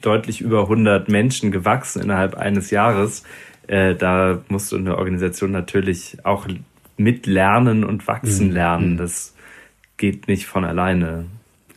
deutlich 0.00 0.40
über 0.40 0.62
100 0.62 1.08
Menschen 1.08 1.50
gewachsen 1.50 2.02
innerhalb 2.02 2.34
eines 2.34 2.70
Jahres. 2.70 3.24
Äh, 3.66 3.94
da 3.94 4.40
musst 4.48 4.72
du 4.72 4.76
eine 4.76 4.96
Organisation 4.96 5.50
natürlich 5.50 6.18
auch 6.24 6.46
mitlernen 6.96 7.84
und 7.84 8.06
wachsen 8.06 8.48
mhm. 8.48 8.54
lernen. 8.54 8.92
Mhm. 8.92 8.96
Das 8.98 9.34
geht 9.96 10.28
nicht 10.28 10.46
von 10.46 10.64
alleine. 10.64 11.26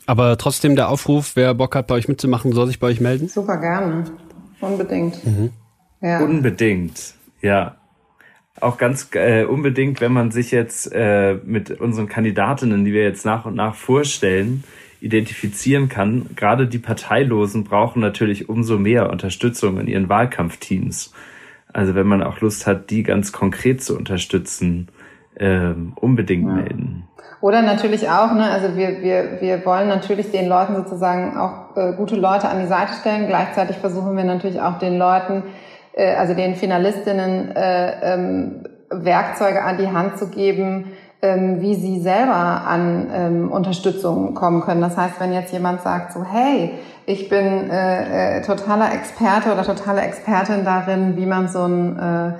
Aber 0.05 0.37
trotzdem 0.37 0.75
der 0.75 0.89
Aufruf, 0.89 1.35
wer 1.35 1.53
Bock 1.53 1.75
hat, 1.75 1.87
bei 1.87 1.95
euch 1.95 2.07
mitzumachen, 2.07 2.53
soll 2.53 2.67
sich 2.67 2.79
bei 2.79 2.87
euch 2.87 3.01
melden? 3.01 3.27
Super 3.27 3.57
gerne. 3.57 4.05
Unbedingt. 4.59 5.25
Mhm. 5.25 5.51
Ja. 6.01 6.21
Unbedingt, 6.23 7.13
ja 7.41 7.75
auch 8.59 8.77
ganz 8.77 9.09
äh, 9.13 9.45
unbedingt, 9.45 10.01
wenn 10.01 10.11
man 10.11 10.31
sich 10.31 10.51
jetzt 10.51 10.91
äh, 10.93 11.35
mit 11.45 11.71
unseren 11.71 12.07
Kandidatinnen, 12.07 12.83
die 12.83 12.93
wir 12.93 13.03
jetzt 13.03 13.25
nach 13.25 13.45
und 13.45 13.55
nach 13.55 13.75
vorstellen, 13.75 14.63
identifizieren 14.99 15.89
kann. 15.89 16.29
Gerade 16.35 16.67
die 16.67 16.77
Parteilosen 16.77 17.63
brauchen 17.63 18.01
natürlich 18.01 18.49
umso 18.49 18.77
mehr 18.77 19.09
Unterstützung 19.09 19.79
in 19.79 19.87
ihren 19.87 20.09
Wahlkampfteams. 20.09 21.11
Also 21.73 21.95
wenn 21.95 22.07
man 22.07 22.21
auch 22.21 22.41
Lust 22.41 22.67
hat, 22.67 22.89
die 22.89 23.03
ganz 23.03 23.31
konkret 23.31 23.81
zu 23.81 23.97
unterstützen, 23.97 24.89
ähm, 25.37 25.93
unbedingt 25.95 26.47
ja. 26.47 26.53
melden. 26.53 27.07
Oder 27.39 27.63
natürlich 27.63 28.07
auch, 28.07 28.33
ne, 28.33 28.51
also 28.51 28.77
wir, 28.77 29.01
wir, 29.01 29.41
wir 29.41 29.65
wollen 29.65 29.87
natürlich 29.87 30.29
den 30.29 30.47
Leuten 30.47 30.75
sozusagen 30.75 31.35
auch 31.37 31.75
äh, 31.75 31.93
gute 31.93 32.15
Leute 32.15 32.47
an 32.47 32.59
die 32.59 32.67
Seite 32.67 32.93
stellen. 32.99 33.25
Gleichzeitig 33.27 33.77
versuchen 33.77 34.15
wir 34.15 34.23
natürlich 34.23 34.61
auch 34.61 34.77
den 34.77 34.99
Leuten, 34.99 35.43
äh, 35.93 36.15
also 36.15 36.33
den 36.33 36.55
Finalistinnen, 36.55 37.55
äh, 37.55 38.13
ähm, 38.13 38.63
Werkzeuge 38.89 39.63
an 39.63 39.77
die 39.77 39.87
Hand 39.87 40.17
zu 40.17 40.27
geben, 40.27 40.91
ähm, 41.21 41.61
wie 41.61 41.75
sie 41.75 42.01
selber 42.01 42.33
an 42.33 43.07
ähm, 43.13 43.51
Unterstützung 43.51 44.33
kommen 44.33 44.61
können. 44.61 44.81
Das 44.81 44.97
heißt, 44.97 45.19
wenn 45.19 45.33
jetzt 45.33 45.53
jemand 45.53 45.81
sagt 45.81 46.13
so, 46.13 46.25
hey, 46.25 46.73
ich 47.05 47.29
bin 47.29 47.69
äh, 47.69 48.37
äh, 48.37 48.41
totaler 48.41 48.93
Experte 48.93 49.53
oder 49.53 49.63
totale 49.63 50.01
Expertin 50.01 50.65
darin, 50.65 51.15
wie 51.17 51.25
man 51.25 51.47
so 51.47 51.63
ein 51.63 51.99
äh, 51.99 52.33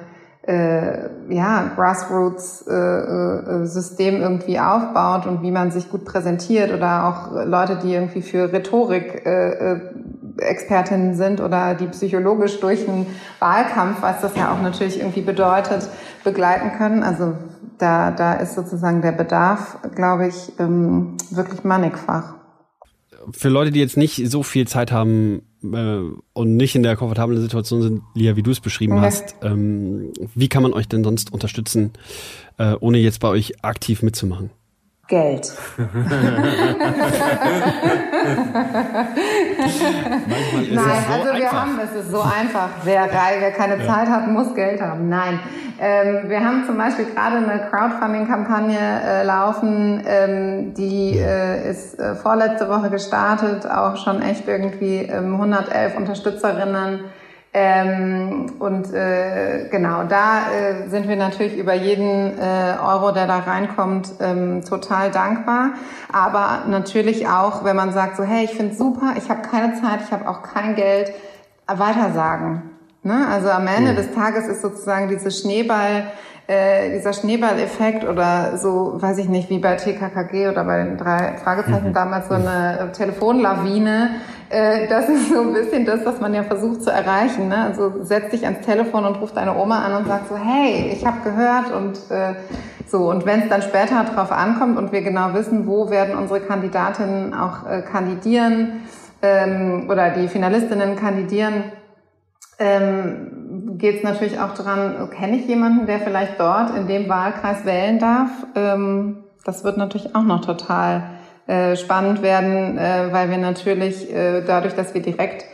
äh, 0.47 1.09
ja, 1.29 1.71
Grassroots-System 1.75 4.15
äh, 4.15 4.17
äh, 4.17 4.21
irgendwie 4.21 4.59
aufbaut 4.59 5.27
und 5.27 5.43
wie 5.43 5.51
man 5.51 5.69
sich 5.71 5.89
gut 5.89 6.03
präsentiert 6.03 6.73
oder 6.73 7.07
auch 7.07 7.31
Leute, 7.45 7.77
die 7.83 7.93
irgendwie 7.93 8.23
für 8.23 8.51
Rhetorik 8.51 9.23
äh, 9.25 9.73
äh, 9.73 9.79
Expertinnen 10.37 11.15
sind 11.15 11.41
oder 11.41 11.75
die 11.75 11.87
psychologisch 11.87 12.59
durch 12.59 12.87
einen 12.87 13.07
Wahlkampf, 13.39 14.01
was 14.01 14.21
das 14.21 14.35
ja 14.35 14.53
auch 14.53 14.61
natürlich 14.61 14.99
irgendwie 14.99 15.21
bedeutet, 15.21 15.87
begleiten 16.23 16.77
können. 16.77 17.03
Also 17.03 17.35
da, 17.77 18.11
da 18.11 18.33
ist 18.33 18.55
sozusagen 18.55 19.01
der 19.01 19.11
Bedarf, 19.11 19.77
glaube 19.95 20.27
ich, 20.27 20.51
ähm, 20.59 21.17
wirklich 21.31 21.63
mannigfach. 21.63 22.35
Für 23.31 23.49
Leute, 23.49 23.71
die 23.71 23.79
jetzt 23.79 23.97
nicht 23.97 24.29
so 24.31 24.43
viel 24.43 24.67
Zeit 24.67 24.91
haben 24.91 25.43
äh, 25.63 25.99
und 26.33 26.55
nicht 26.55 26.75
in 26.75 26.83
der 26.83 26.95
komfortablen 26.95 27.39
Situation 27.39 27.81
sind, 27.81 28.01
Lia, 28.15 28.35
wie 28.35 28.43
du 28.43 28.51
es 28.51 28.59
beschrieben 28.59 28.95
ja. 28.95 29.01
hast, 29.01 29.35
ähm, 29.43 30.11
wie 30.33 30.49
kann 30.49 30.63
man 30.63 30.73
euch 30.73 30.87
denn 30.87 31.03
sonst 31.03 31.31
unterstützen, 31.31 31.93
äh, 32.57 32.73
ohne 32.79 32.97
jetzt 32.97 33.19
bei 33.19 33.27
euch 33.27 33.63
aktiv 33.63 34.01
mitzumachen? 34.01 34.49
Geld. 35.11 35.51
Nein, 35.77 35.93
es 40.69 41.05
so 41.05 41.11
also 41.11 41.25
wir 41.25 41.33
einfach. 41.33 41.51
haben, 41.53 41.79
es 41.83 41.93
ist 41.99 42.11
so 42.11 42.21
einfach. 42.21 42.69
Wer, 42.85 43.09
wer 43.11 43.51
keine 43.51 43.83
ja. 43.83 43.93
Zeit 43.93 44.07
hat, 44.07 44.27
muss 44.29 44.55
Geld 44.55 44.81
haben. 44.81 45.09
Nein. 45.09 45.41
Ähm, 45.81 46.29
wir 46.29 46.39
haben 46.39 46.63
zum 46.65 46.77
Beispiel 46.77 47.05
gerade 47.05 47.37
eine 47.37 47.67
Crowdfunding-Kampagne 47.69 48.77
äh, 48.79 49.23
laufen, 49.25 50.01
ähm, 50.05 50.73
die 50.75 51.17
äh, 51.17 51.69
ist 51.69 51.99
äh, 51.99 52.15
vorletzte 52.15 52.69
Woche 52.69 52.89
gestartet, 52.89 53.69
auch 53.69 53.97
schon 53.97 54.21
echt 54.21 54.47
irgendwie 54.47 54.99
ähm, 54.99 55.33
111 55.33 55.97
Unterstützerinnen 55.97 57.01
ähm, 57.53 58.53
und 58.59 58.93
äh, 58.93 59.67
genau, 59.69 60.03
da 60.03 60.51
äh, 60.51 60.89
sind 60.89 61.09
wir 61.09 61.17
natürlich 61.17 61.57
über 61.57 61.73
jeden 61.73 62.39
äh, 62.39 62.77
Euro, 62.81 63.11
der 63.11 63.27
da 63.27 63.39
reinkommt, 63.39 64.09
ähm, 64.21 64.63
total 64.63 65.11
dankbar. 65.11 65.71
Aber 66.13 66.63
natürlich 66.67 67.27
auch, 67.27 67.65
wenn 67.65 67.75
man 67.75 67.91
sagt 67.91 68.15
so, 68.15 68.23
hey, 68.23 68.45
ich 68.45 68.51
finde 68.51 68.73
super, 68.75 69.15
ich 69.17 69.29
habe 69.29 69.41
keine 69.41 69.73
Zeit, 69.73 69.99
ich 70.05 70.11
habe 70.11 70.29
auch 70.29 70.43
kein 70.43 70.75
Geld, 70.75 71.11
weitersagen. 71.67 72.71
Ne? 73.03 73.27
Also 73.27 73.49
am 73.49 73.67
Ende 73.67 73.91
mhm. 73.91 73.95
des 73.95 74.13
Tages 74.13 74.47
ist 74.47 74.61
sozusagen 74.61 75.09
diese 75.09 75.31
Schneeball 75.31 76.11
äh, 76.51 76.91
dieser 76.91 77.13
Schneeballeffekt 77.13 78.03
oder 78.03 78.57
so, 78.57 79.01
weiß 79.01 79.19
ich 79.19 79.29
nicht, 79.29 79.49
wie 79.49 79.59
bei 79.59 79.75
TKKG 79.75 80.49
oder 80.49 80.65
bei 80.65 80.83
den 80.83 80.97
drei 80.97 81.37
Fragezeichen 81.41 81.89
mhm. 81.89 81.93
damals 81.93 82.27
so 82.27 82.33
eine 82.33 82.91
Telefonlawine. 82.91 84.09
Äh, 84.49 84.89
das 84.89 85.07
ist 85.07 85.29
so 85.29 85.39
ein 85.39 85.53
bisschen 85.53 85.85
das, 85.85 86.05
was 86.05 86.19
man 86.19 86.33
ja 86.33 86.43
versucht 86.43 86.83
zu 86.83 86.91
erreichen. 86.91 87.47
Ne? 87.47 87.55
Also 87.55 88.03
setz 88.03 88.31
dich 88.31 88.43
ans 88.43 88.65
Telefon 88.65 89.05
und 89.05 89.21
ruf 89.21 89.31
deine 89.31 89.55
Oma 89.55 89.79
an 89.85 89.93
und 90.01 90.07
sag 90.07 90.27
so, 90.27 90.35
hey, 90.35 90.91
ich 90.91 91.05
habe 91.05 91.21
gehört 91.23 91.71
und 91.71 91.97
äh, 92.11 92.33
so. 92.85 93.09
Und 93.09 93.25
wenn 93.25 93.43
es 93.43 93.49
dann 93.49 93.61
später 93.61 94.03
drauf 94.03 94.33
ankommt 94.33 94.77
und 94.77 94.91
wir 94.91 95.03
genau 95.03 95.33
wissen, 95.33 95.67
wo 95.67 95.89
werden 95.89 96.17
unsere 96.17 96.41
Kandidatinnen 96.41 97.33
auch 97.33 97.65
äh, 97.65 97.81
kandidieren 97.81 98.81
ähm, 99.21 99.87
oder 99.89 100.09
die 100.09 100.27
Finalistinnen 100.27 100.97
kandidieren, 100.97 101.63
ähm, 102.59 103.40
geht 103.77 103.97
es 103.97 104.03
natürlich 104.03 104.39
auch 104.39 104.53
daran, 104.53 105.09
kenne 105.11 105.37
ich 105.37 105.47
jemanden, 105.47 105.85
der 105.85 105.99
vielleicht 105.99 106.39
dort 106.39 106.75
in 106.75 106.87
dem 106.87 107.09
Wahlkreis 107.09 107.65
wählen 107.65 107.99
darf? 107.99 108.29
Ähm, 108.55 109.23
das 109.45 109.63
wird 109.63 109.77
natürlich 109.77 110.15
auch 110.15 110.23
noch 110.23 110.41
total 110.45 111.03
äh, 111.47 111.75
spannend 111.75 112.21
werden, 112.21 112.77
äh, 112.77 113.07
weil 113.11 113.29
wir 113.29 113.37
natürlich 113.37 114.13
äh, 114.13 114.41
dadurch, 114.41 114.75
dass 114.75 114.93
wir 114.93 115.01
direkt 115.01 115.45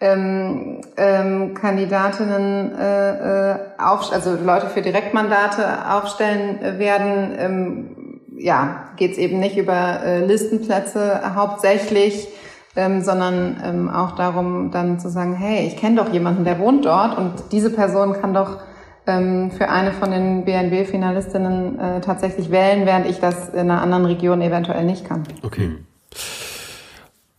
ähm, 0.00 0.80
ähm, 0.96 1.54
Kandidatinnen 1.54 2.72
äh, 2.76 3.52
äh 3.52 3.56
auf, 3.78 4.12
also 4.12 4.36
Leute 4.44 4.66
für 4.66 4.82
Direktmandate 4.82 5.90
aufstellen 5.90 6.78
werden, 6.78 7.32
ähm, 7.38 7.96
ja, 8.36 8.88
geht 8.96 9.12
es 9.12 9.18
eben 9.18 9.38
nicht 9.38 9.56
über 9.56 10.02
äh, 10.04 10.24
Listenplätze 10.24 11.34
hauptsächlich, 11.34 12.28
ähm, 12.76 13.02
sondern 13.02 13.56
ähm, 13.64 13.88
auch 13.88 14.12
darum, 14.16 14.70
dann 14.70 14.98
zu 14.98 15.08
sagen, 15.08 15.34
hey, 15.34 15.66
ich 15.66 15.76
kenne 15.76 15.96
doch 15.96 16.12
jemanden, 16.12 16.44
der 16.44 16.58
wohnt 16.58 16.84
dort 16.84 17.16
und 17.16 17.32
diese 17.52 17.70
Person 17.70 18.14
kann 18.14 18.34
doch 18.34 18.60
ähm, 19.06 19.50
für 19.50 19.68
eine 19.68 19.92
von 19.92 20.10
den 20.10 20.44
BNB-Finalistinnen 20.44 21.78
äh, 21.78 22.00
tatsächlich 22.00 22.50
wählen, 22.50 22.86
während 22.86 23.06
ich 23.06 23.20
das 23.20 23.50
in 23.50 23.70
einer 23.70 23.82
anderen 23.82 24.06
Region 24.06 24.40
eventuell 24.40 24.84
nicht 24.84 25.04
kann. 25.04 25.24
Okay. 25.42 25.70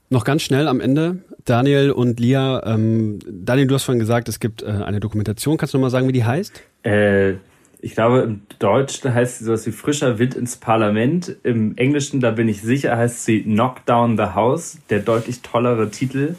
Noch 0.09 0.23
ganz 0.23 0.43
schnell 0.43 0.67
am 0.67 0.79
Ende, 0.79 1.17
Daniel 1.45 1.91
und 1.91 2.19
Lia. 2.19 2.63
Ähm, 2.65 3.19
Daniel, 3.27 3.67
du 3.67 3.75
hast 3.75 3.83
vorhin 3.83 3.99
gesagt, 3.99 4.29
es 4.29 4.39
gibt 4.39 4.61
äh, 4.61 4.67
eine 4.67 4.99
Dokumentation. 4.99 5.57
Kannst 5.57 5.73
du 5.73 5.77
noch 5.77 5.83
mal 5.83 5.89
sagen, 5.89 6.07
wie 6.07 6.11
die 6.11 6.23
heißt? 6.23 6.61
Äh, 6.83 7.33
ich 7.85 7.93
glaube, 7.93 8.21
im 8.21 8.41
Deutschen 8.57 9.13
heißt 9.13 9.37
sie 9.37 9.45
sowas 9.45 9.67
wie 9.67 9.71
frischer 9.71 10.17
Wind 10.17 10.33
ins 10.33 10.55
Parlament. 10.55 11.35
Im 11.43 11.77
Englischen, 11.77 12.19
da 12.19 12.31
bin 12.31 12.49
ich 12.49 12.63
sicher, 12.63 12.97
heißt 12.97 13.25
sie 13.25 13.43
Knock 13.43 13.85
Down 13.85 14.17
the 14.17 14.33
House, 14.33 14.79
der 14.89 15.01
deutlich 15.01 15.43
tollere 15.43 15.91
Titel. 15.91 16.33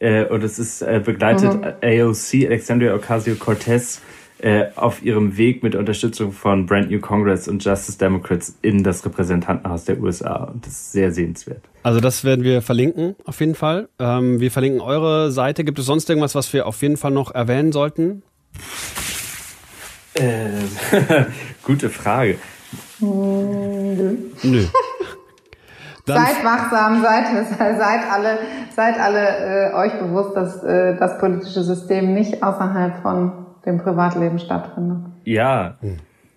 Äh, 0.00 0.24
und 0.24 0.42
es 0.42 0.58
ist 0.58 0.82
äh, 0.82 1.00
begleitet 1.04 1.54
mhm. 1.54 1.64
AOC, 1.82 2.46
Alexandria 2.46 2.96
Ocasio-Cortez, 2.96 4.00
äh, 4.40 4.64
auf 4.74 5.00
ihrem 5.00 5.36
Weg 5.36 5.62
mit 5.62 5.76
Unterstützung 5.76 6.32
von 6.32 6.66
Brand 6.66 6.90
New 6.90 6.98
Congress 6.98 7.46
und 7.46 7.64
Justice 7.64 7.96
Democrats 7.96 8.58
in 8.62 8.82
das 8.82 9.04
Repräsentantenhaus 9.04 9.84
der 9.84 10.00
USA. 10.00 10.50
Und 10.52 10.66
das 10.66 10.72
ist 10.72 10.92
sehr 10.92 11.12
sehenswert. 11.12 11.62
Also 11.84 12.00
das 12.00 12.24
werden 12.24 12.42
wir 12.42 12.60
verlinken, 12.60 13.14
auf 13.24 13.38
jeden 13.38 13.54
Fall. 13.54 13.88
Ähm, 14.00 14.40
wir 14.40 14.50
verlinken 14.50 14.80
eure 14.80 15.30
Seite. 15.30 15.62
Gibt 15.62 15.78
es 15.78 15.86
sonst 15.86 16.10
irgendwas, 16.10 16.34
was 16.34 16.52
wir 16.52 16.66
auf 16.66 16.82
jeden 16.82 16.96
Fall 16.96 17.12
noch 17.12 17.32
erwähnen 17.32 17.70
sollten? 17.70 18.24
Äh, 20.18 21.24
gute 21.64 21.90
Frage. 21.90 22.36
Nö. 23.00 24.16
Nö. 24.42 24.62
seid 26.06 26.44
wachsam, 26.44 27.02
seid, 27.02 27.26
seid 27.58 28.00
alle, 28.10 28.38
seid 28.74 28.98
alle 28.98 29.70
äh, 29.70 29.74
euch 29.74 29.98
bewusst, 29.98 30.36
dass 30.36 30.62
äh, 30.64 30.96
das 30.96 31.18
politische 31.18 31.62
System 31.62 32.14
nicht 32.14 32.42
außerhalb 32.42 33.02
von 33.02 33.46
dem 33.64 33.78
Privatleben 33.78 34.38
stattfindet. 34.38 34.98
Ja. 35.24 35.76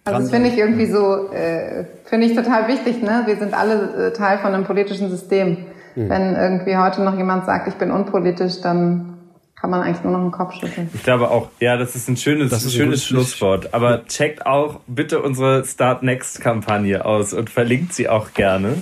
Also 0.03 0.19
das 0.19 0.31
finde 0.31 0.49
ich 0.49 0.57
irgendwie 0.57 0.87
so, 0.87 1.31
äh, 1.31 1.85
finde 2.05 2.27
ich 2.27 2.35
total 2.35 2.67
wichtig. 2.67 3.01
Ne? 3.01 3.23
Wir 3.25 3.37
sind 3.37 3.53
alle 3.53 4.07
äh, 4.07 4.13
Teil 4.13 4.39
von 4.39 4.53
einem 4.53 4.65
politischen 4.65 5.09
System. 5.09 5.65
Mhm. 5.95 6.09
Wenn 6.09 6.35
irgendwie 6.35 6.77
heute 6.77 7.01
noch 7.01 7.15
jemand 7.17 7.45
sagt, 7.45 7.67
ich 7.67 7.75
bin 7.75 7.91
unpolitisch, 7.91 8.61
dann 8.61 9.10
kann 9.61 9.69
man 9.69 9.83
eigentlich 9.83 10.03
nur 10.03 10.13
noch 10.13 10.21
den 10.21 10.31
Kopf 10.31 10.55
schütteln. 10.55 10.89
Ich 10.91 11.03
glaube 11.03 11.29
auch, 11.29 11.51
ja, 11.59 11.77
das 11.77 11.95
ist 11.95 12.09
ein 12.09 12.17
schönes, 12.17 12.49
das 12.49 12.65
ist 12.65 12.73
schönes 12.73 13.05
Schlusswort. 13.05 13.75
Aber 13.75 14.05
checkt 14.07 14.47
auch 14.47 14.79
bitte 14.87 15.21
unsere 15.21 15.63
Start 15.65 16.01
Next 16.01 16.41
Kampagne 16.41 17.05
aus 17.05 17.31
und 17.31 17.51
verlinkt 17.51 17.93
sie 17.93 18.09
auch 18.09 18.33
gerne. 18.33 18.81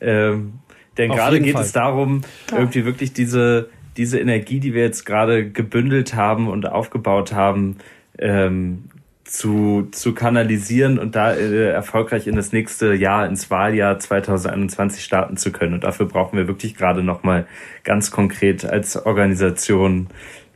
Ähm, 0.00 0.54
denn 0.96 1.10
Auf 1.10 1.18
gerade 1.18 1.38
geht 1.38 1.52
Fall. 1.52 1.64
es 1.64 1.72
darum, 1.72 2.22
ja. 2.50 2.60
irgendwie 2.60 2.86
wirklich 2.86 3.12
diese, 3.12 3.68
diese 3.98 4.18
Energie, 4.18 4.58
die 4.58 4.72
wir 4.72 4.84
jetzt 4.84 5.04
gerade 5.04 5.50
gebündelt 5.50 6.14
haben 6.14 6.48
und 6.48 6.66
aufgebaut 6.66 7.34
haben, 7.34 7.76
ähm, 8.18 8.84
zu, 9.26 9.88
zu 9.90 10.14
kanalisieren 10.14 10.98
und 10.98 11.16
da 11.16 11.32
äh, 11.32 11.70
erfolgreich 11.70 12.26
in 12.26 12.36
das 12.36 12.52
nächste 12.52 12.94
Jahr, 12.94 13.26
ins 13.26 13.50
Wahljahr 13.50 13.98
2021 13.98 15.02
starten 15.02 15.36
zu 15.36 15.52
können. 15.52 15.74
Und 15.74 15.84
dafür 15.84 16.06
brauchen 16.06 16.36
wir 16.38 16.46
wirklich 16.46 16.76
gerade 16.76 17.02
nochmal 17.02 17.46
ganz 17.84 18.10
konkret 18.10 18.64
als 18.64 19.04
Organisation 19.04 20.08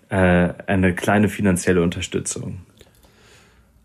äh, 0.09 0.48
eine 0.66 0.94
kleine 0.94 1.28
finanzielle 1.28 1.83
Unterstützung. 1.83 2.59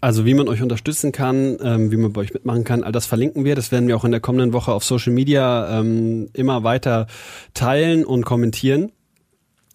Also 0.01 0.25
wie 0.25 0.35
man 0.35 0.47
euch 0.47 0.61
unterstützen 0.61 1.11
kann, 1.11 1.57
ähm, 1.63 1.91
wie 1.91 1.97
man 1.97 2.13
bei 2.13 2.21
euch 2.21 2.33
mitmachen 2.33 2.63
kann, 2.63 2.83
all 2.83 2.91
das 2.91 3.07
verlinken 3.07 3.43
wir. 3.43 3.55
Das 3.55 3.71
werden 3.71 3.87
wir 3.87 3.97
auch 3.97 4.05
in 4.05 4.11
der 4.11 4.19
kommenden 4.19 4.53
Woche 4.53 4.71
auf 4.71 4.83
Social 4.83 5.13
Media 5.13 5.79
ähm, 5.79 6.29
immer 6.33 6.63
weiter 6.63 7.07
teilen 7.55 8.05
und 8.05 8.23
kommentieren. 8.23 8.91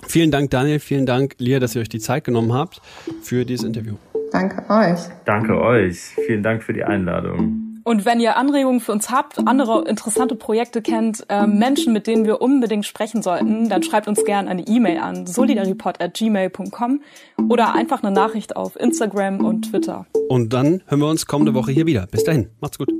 Vielen 0.07 0.31
Dank, 0.31 0.51
Daniel, 0.51 0.79
vielen 0.79 1.05
Dank, 1.05 1.35
Lia, 1.38 1.59
dass 1.59 1.75
ihr 1.75 1.83
euch 1.83 1.88
die 1.88 1.99
Zeit 1.99 2.25
genommen 2.25 2.53
habt 2.53 2.81
für 3.23 3.44
dieses 3.44 3.66
Interview. 3.66 3.96
Danke 4.33 4.64
euch. 4.71 5.01
Danke 5.25 5.61
euch. 5.61 5.99
Vielen 6.27 6.43
Dank 6.43 6.62
für 6.62 6.73
die 6.73 6.85
Einladung. 6.85 7.71
Und 7.85 8.05
wenn 8.05 8.21
ihr 8.21 8.37
Anregungen 8.37 8.81
für 8.81 8.93
uns 8.93 9.11
habt, 9.11 9.38
andere 9.47 9.88
interessante 9.88 10.35
Projekte 10.35 10.83
kennt, 10.83 11.25
äh, 11.29 11.47
Menschen, 11.47 11.93
mit 11.93 12.07
denen 12.07 12.25
wir 12.25 12.43
unbedingt 12.43 12.87
sprechen 12.87 13.23
sollten, 13.23 13.69
dann 13.69 13.83
schreibt 13.83 14.07
uns 14.07 14.25
gerne 14.25 14.51
eine 14.51 14.66
E-Mail 14.66 14.99
an 14.99 15.27
solidaripod.gmail.com 15.27 17.01
oder 17.49 17.75
einfach 17.75 18.03
eine 18.03 18.12
Nachricht 18.12 18.55
auf 18.55 18.77
Instagram 18.79 19.45
und 19.45 19.71
Twitter. 19.71 20.07
Und 20.29 20.53
dann 20.53 20.83
hören 20.87 21.01
wir 21.01 21.09
uns 21.09 21.27
kommende 21.27 21.55
Woche 21.55 21.73
hier 21.73 21.87
wieder. 21.87 22.07
Bis 22.07 22.25
dahin, 22.25 22.51
macht's 22.61 22.79
gut. 22.79 22.93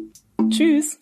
Tschüss. 0.49 1.00